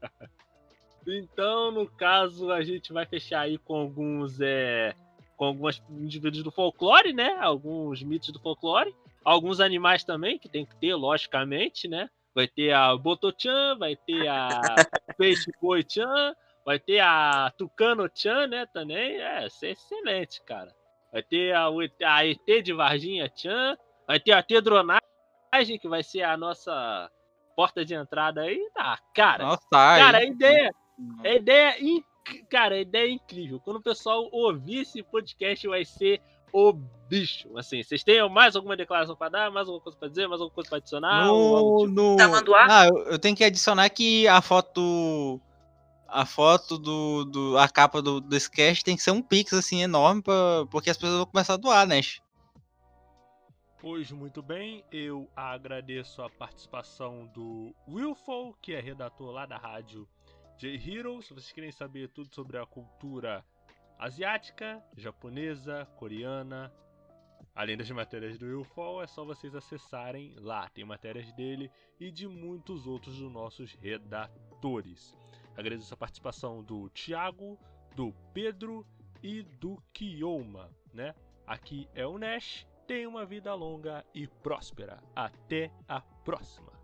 [1.08, 4.39] Então, no caso, a gente vai fechar aí com alguns.
[4.39, 4.94] É,
[5.36, 7.36] com alguns indivíduos do folclore, né?
[7.42, 8.94] Alguns mitos do folclore.
[9.24, 12.09] Alguns animais também, que tem que ter, logicamente, né?
[12.34, 14.59] Vai ter a Botochan, vai ter a
[15.17, 16.34] Peixe Boi-chan,
[16.65, 18.65] vai ter a Tucano-chan, né?
[18.74, 19.22] Também.
[19.22, 20.74] É, isso é excelente, cara.
[21.11, 21.67] Vai ter a,
[22.05, 25.01] a ET de Varginha-chan, vai ter a Tedronagem,
[25.80, 27.11] que vai ser a nossa
[27.55, 28.59] porta de entrada aí.
[28.78, 29.43] Ah, cara.
[29.43, 30.72] Nossa, Cara, a ideia,
[31.24, 33.59] a ideia, é cara, a ideia é incrível.
[33.59, 36.22] Quando o pessoal ouvir esse podcast, vai ser
[36.52, 37.58] o bicho.
[37.58, 39.52] Assim, vocês têm mais alguma declaração pra dar?
[39.52, 40.28] Mais alguma coisa pra dizer?
[40.28, 41.26] Mais alguma coisa pra adicionar?
[41.26, 41.91] No, tipo?
[41.91, 42.56] no...
[42.56, 45.39] Ah, eu, eu tenho que adicionar que a foto.
[46.08, 47.26] A foto do.
[47.26, 50.89] do a capa do, desse cast tem que ser um pix assim enorme, pra, porque
[50.89, 52.02] as pessoas vão começar a doar, né?
[53.80, 60.08] Pois muito bem, eu agradeço a participação do Wilful, que é redator lá da rádio
[60.58, 61.20] J-Hero.
[61.24, 63.43] Se vocês querem saber tudo sobre a cultura
[64.02, 66.74] asiática, japonesa, coreana,
[67.54, 70.68] além das matérias do Wilful, é só vocês acessarem lá.
[70.70, 75.16] Tem matérias dele e de muitos outros dos nossos redatores.
[75.56, 77.60] Agradeço a participação do Thiago,
[77.95, 78.88] do Pedro
[79.22, 81.14] e do Kiyoma, né?
[81.45, 82.66] Aqui é o Nash.
[82.88, 84.99] Tenha uma vida longa e próspera.
[85.16, 86.81] Até a próxima.